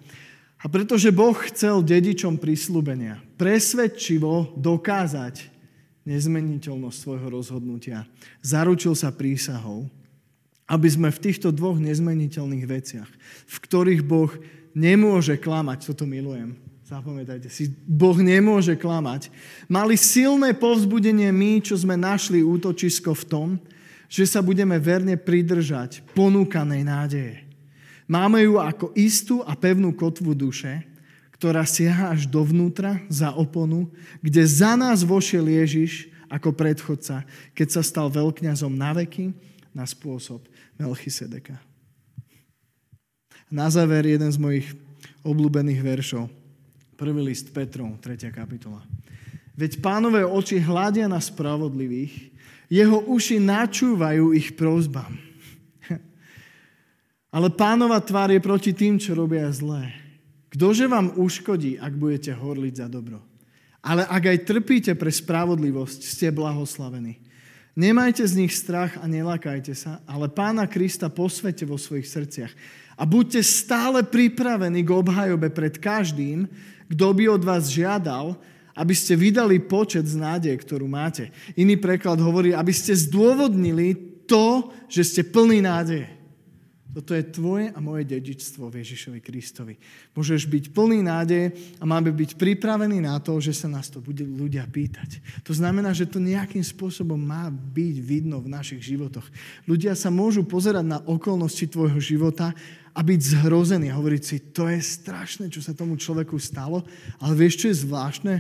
A 0.59 0.65
pretože 0.67 1.13
Boh 1.15 1.35
chcel 1.47 1.85
dedičom 1.85 2.35
prislúbenia 2.41 3.21
presvedčivo 3.39 4.55
dokázať 4.57 5.51
nezmeniteľnosť 6.05 6.97
svojho 6.97 7.27
rozhodnutia. 7.33 8.05
Zaručil 8.45 8.93
sa 8.93 9.09
prísahou, 9.09 9.89
aby 10.65 10.87
sme 10.89 11.09
v 11.13 11.21
týchto 11.21 11.53
dvoch 11.53 11.77
nezmeniteľných 11.77 12.65
veciach, 12.65 13.09
v 13.45 13.57
ktorých 13.61 14.01
Boh 14.05 14.31
nemôže 14.73 15.37
klamať, 15.37 15.93
toto 15.93 16.05
milujem, 16.09 16.57
zapamätajte 16.85 17.49
si, 17.49 17.73
Boh 17.89 18.15
nemôže 18.21 18.77
klamať, 18.77 19.33
mali 19.65 19.97
silné 19.97 20.53
povzbudenie 20.53 21.33
my, 21.33 21.65
čo 21.65 21.73
sme 21.73 21.97
našli 21.97 22.45
útočisko 22.45 23.17
v 23.17 23.25
tom, 23.25 23.49
že 24.05 24.29
sa 24.29 24.45
budeme 24.45 24.77
verne 24.77 25.17
pridržať 25.17 26.05
ponúkanej 26.13 26.85
nádeje. 26.85 27.35
Máme 28.05 28.45
ju 28.45 28.61
ako 28.61 28.93
istú 28.93 29.41
a 29.41 29.57
pevnú 29.57 29.89
kotvu 29.97 30.37
duše, 30.37 30.85
ktorá 31.33 31.65
siaha 31.65 32.13
až 32.13 32.29
dovnútra 32.29 33.01
za 33.09 33.33
oponu, 33.33 33.89
kde 34.21 34.45
za 34.45 34.77
nás 34.77 35.01
vošiel 35.01 35.49
Ježiš 35.49 36.13
ako 36.29 36.53
predchodca, 36.53 37.25
keď 37.57 37.67
sa 37.67 37.81
stal 37.81 38.13
veľkňazom 38.13 38.71
na 38.71 38.93
veky 38.93 39.33
na 39.73 39.89
spôsob 39.89 40.45
Melchisedeka. 40.77 41.57
Na 43.49 43.73
záver 43.73 44.05
jeden 44.05 44.29
z 44.29 44.37
mojich 44.37 44.67
obľúbených 45.25 45.81
veršov. 45.81 46.44
Prvý 46.95 47.27
list 47.27 47.51
Petrov, 47.51 47.99
3. 47.99 48.31
kapitola. 48.31 48.79
Veď 49.59 49.83
pánové 49.83 50.23
oči 50.23 50.63
hľadia 50.63 51.11
na 51.11 51.19
spravodlivých, 51.19 52.31
jeho 52.71 53.03
uši 53.11 53.35
načúvajú 53.35 54.31
ich 54.31 54.55
prozbám. 54.55 55.11
Ale 57.35 57.51
pánova 57.51 57.99
tvár 57.99 58.31
je 58.31 58.39
proti 58.39 58.71
tým, 58.71 58.95
čo 58.95 59.11
robia 59.11 59.51
zlé. 59.51 59.91
Ktože 60.55 60.87
vám 60.87 61.19
uškodí, 61.19 61.75
ak 61.75 61.99
budete 61.99 62.31
horliť 62.31 62.73
za 62.79 62.87
dobro? 62.87 63.19
Ale 63.83 64.07
ak 64.07 64.31
aj 64.31 64.47
trpíte 64.47 64.95
pre 64.95 65.11
spravodlivosť, 65.11 65.99
ste 65.99 66.31
blahoslavení. 66.31 67.19
Nemajte 67.75 68.23
z 68.23 68.39
nich 68.39 68.55
strach 68.55 68.95
a 69.03 69.03
nelakajte 69.03 69.75
sa, 69.75 69.99
ale 70.07 70.31
pána 70.31 70.63
Krista 70.63 71.11
posvete 71.11 71.67
vo 71.67 71.75
svojich 71.75 72.07
srdciach. 72.07 72.53
A 72.95 73.03
buďte 73.03 73.43
stále 73.43 73.99
pripravení 74.07 74.79
k 74.79 74.95
obhajobe 74.95 75.51
pred 75.51 75.75
každým, 75.75 76.47
kto 76.89 77.07
by 77.13 77.23
od 77.29 77.43
vás 77.43 77.71
žiadal, 77.71 78.37
aby 78.75 78.91
ste 78.91 79.15
vydali 79.15 79.63
počet 79.63 80.03
z 80.03 80.19
nádej, 80.19 80.59
ktorú 80.59 80.85
máte. 80.85 81.31
Iný 81.55 81.79
preklad 81.79 82.19
hovorí, 82.19 82.51
aby 82.51 82.75
ste 82.75 82.91
zdôvodnili 82.91 83.95
to, 84.27 84.73
že 84.91 85.01
ste 85.07 85.21
plní 85.23 85.63
nádeje. 85.63 86.15
Toto 86.95 87.11
je 87.11 87.27
tvoje 87.27 87.75
a 87.75 87.79
moje 87.83 88.07
dedičstvo 88.07 88.71
v 88.71 88.79
Ježišovi 88.79 89.19
Kristovi. 89.19 89.75
Môžeš 90.15 90.47
byť 90.47 90.71
plný 90.71 91.03
nádeje 91.03 91.51
a 91.75 91.83
máme 91.83 92.07
byť 92.15 92.39
pripravení 92.39 93.03
na 93.03 93.19
to, 93.19 93.35
že 93.43 93.51
sa 93.51 93.67
nás 93.67 93.91
to 93.91 93.99
bude 93.99 94.23
ľudia 94.23 94.63
pýtať. 94.63 95.19
To 95.43 95.51
znamená, 95.51 95.91
že 95.91 96.07
to 96.07 96.23
nejakým 96.23 96.63
spôsobom 96.63 97.19
má 97.19 97.51
byť 97.51 97.95
vidno 97.99 98.39
v 98.39 98.47
našich 98.47 98.79
životoch. 98.79 99.27
Ľudia 99.67 99.91
sa 99.91 100.07
môžu 100.07 100.47
pozerať 100.47 100.87
na 100.87 101.03
okolnosti 101.03 101.67
tvojho 101.67 101.99
života 101.99 102.55
a 102.95 102.99
byť 103.03 103.19
zhrození 103.19 103.91
a 103.91 103.99
hovoriť 103.99 104.23
si, 104.23 104.37
to 104.55 104.71
je 104.71 104.79
strašné, 104.79 105.51
čo 105.51 105.59
sa 105.59 105.75
tomu 105.75 105.99
človeku 105.99 106.39
stalo, 106.39 106.87
ale 107.19 107.33
vieš, 107.35 107.59
čo 107.59 107.67
je 107.67 107.83
zvláštne? 107.83 108.35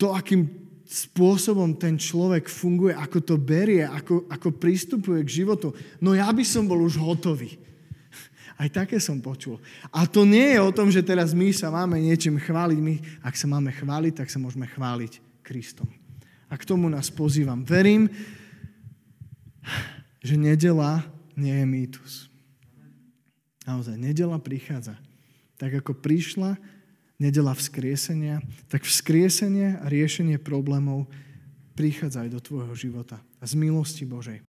To, 0.00 0.16
akým 0.16 0.48
spôsobom 0.88 1.76
ten 1.76 2.00
človek 2.00 2.48
funguje, 2.48 2.96
ako 2.96 3.18
to 3.20 3.36
berie, 3.36 3.84
ako, 3.84 4.24
ako 4.32 4.48
pristupuje 4.56 5.20
k 5.24 5.44
životu. 5.44 5.76
No 6.00 6.16
ja 6.16 6.28
by 6.32 6.44
som 6.44 6.64
bol 6.64 6.80
už 6.80 6.96
hotový. 6.96 7.56
Aj 8.60 8.68
také 8.68 8.96
som 9.00 9.20
počul. 9.20 9.60
A 9.92 10.08
to 10.08 10.28
nie 10.28 10.56
je 10.56 10.60
o 10.60 10.72
tom, 10.72 10.92
že 10.92 11.04
teraz 11.04 11.36
my 11.36 11.52
sa 11.52 11.72
máme 11.72 12.00
niečím 12.00 12.40
chváliť. 12.40 12.78
My, 12.80 12.94
ak 13.24 13.34
sa 13.36 13.48
máme 13.48 13.72
chváliť, 13.72 14.24
tak 14.24 14.28
sa 14.32 14.40
môžeme 14.40 14.68
chváliť 14.68 15.20
Kristom. 15.44 15.88
A 16.48 16.54
k 16.56 16.68
tomu 16.68 16.88
nás 16.92 17.08
pozývam. 17.08 17.64
Verím, 17.64 18.08
že 20.26 20.36
nedela 20.36 21.04
nie 21.36 21.52
je 21.52 21.66
mýtus. 21.66 22.33
Naozaj, 23.64 23.96
nedela 23.96 24.36
prichádza. 24.40 25.00
Tak 25.56 25.80
ako 25.80 25.96
prišla, 25.96 26.60
nedela 27.16 27.56
vzkriesenia, 27.56 28.44
tak 28.68 28.84
vzkriesenie 28.84 29.80
a 29.80 29.88
riešenie 29.88 30.36
problémov 30.36 31.08
prichádza 31.74 32.28
aj 32.28 32.30
do 32.30 32.40
tvojho 32.40 32.74
života. 32.76 33.18
A 33.40 33.44
z 33.48 33.58
milosti 33.58 34.04
Božej. 34.06 34.44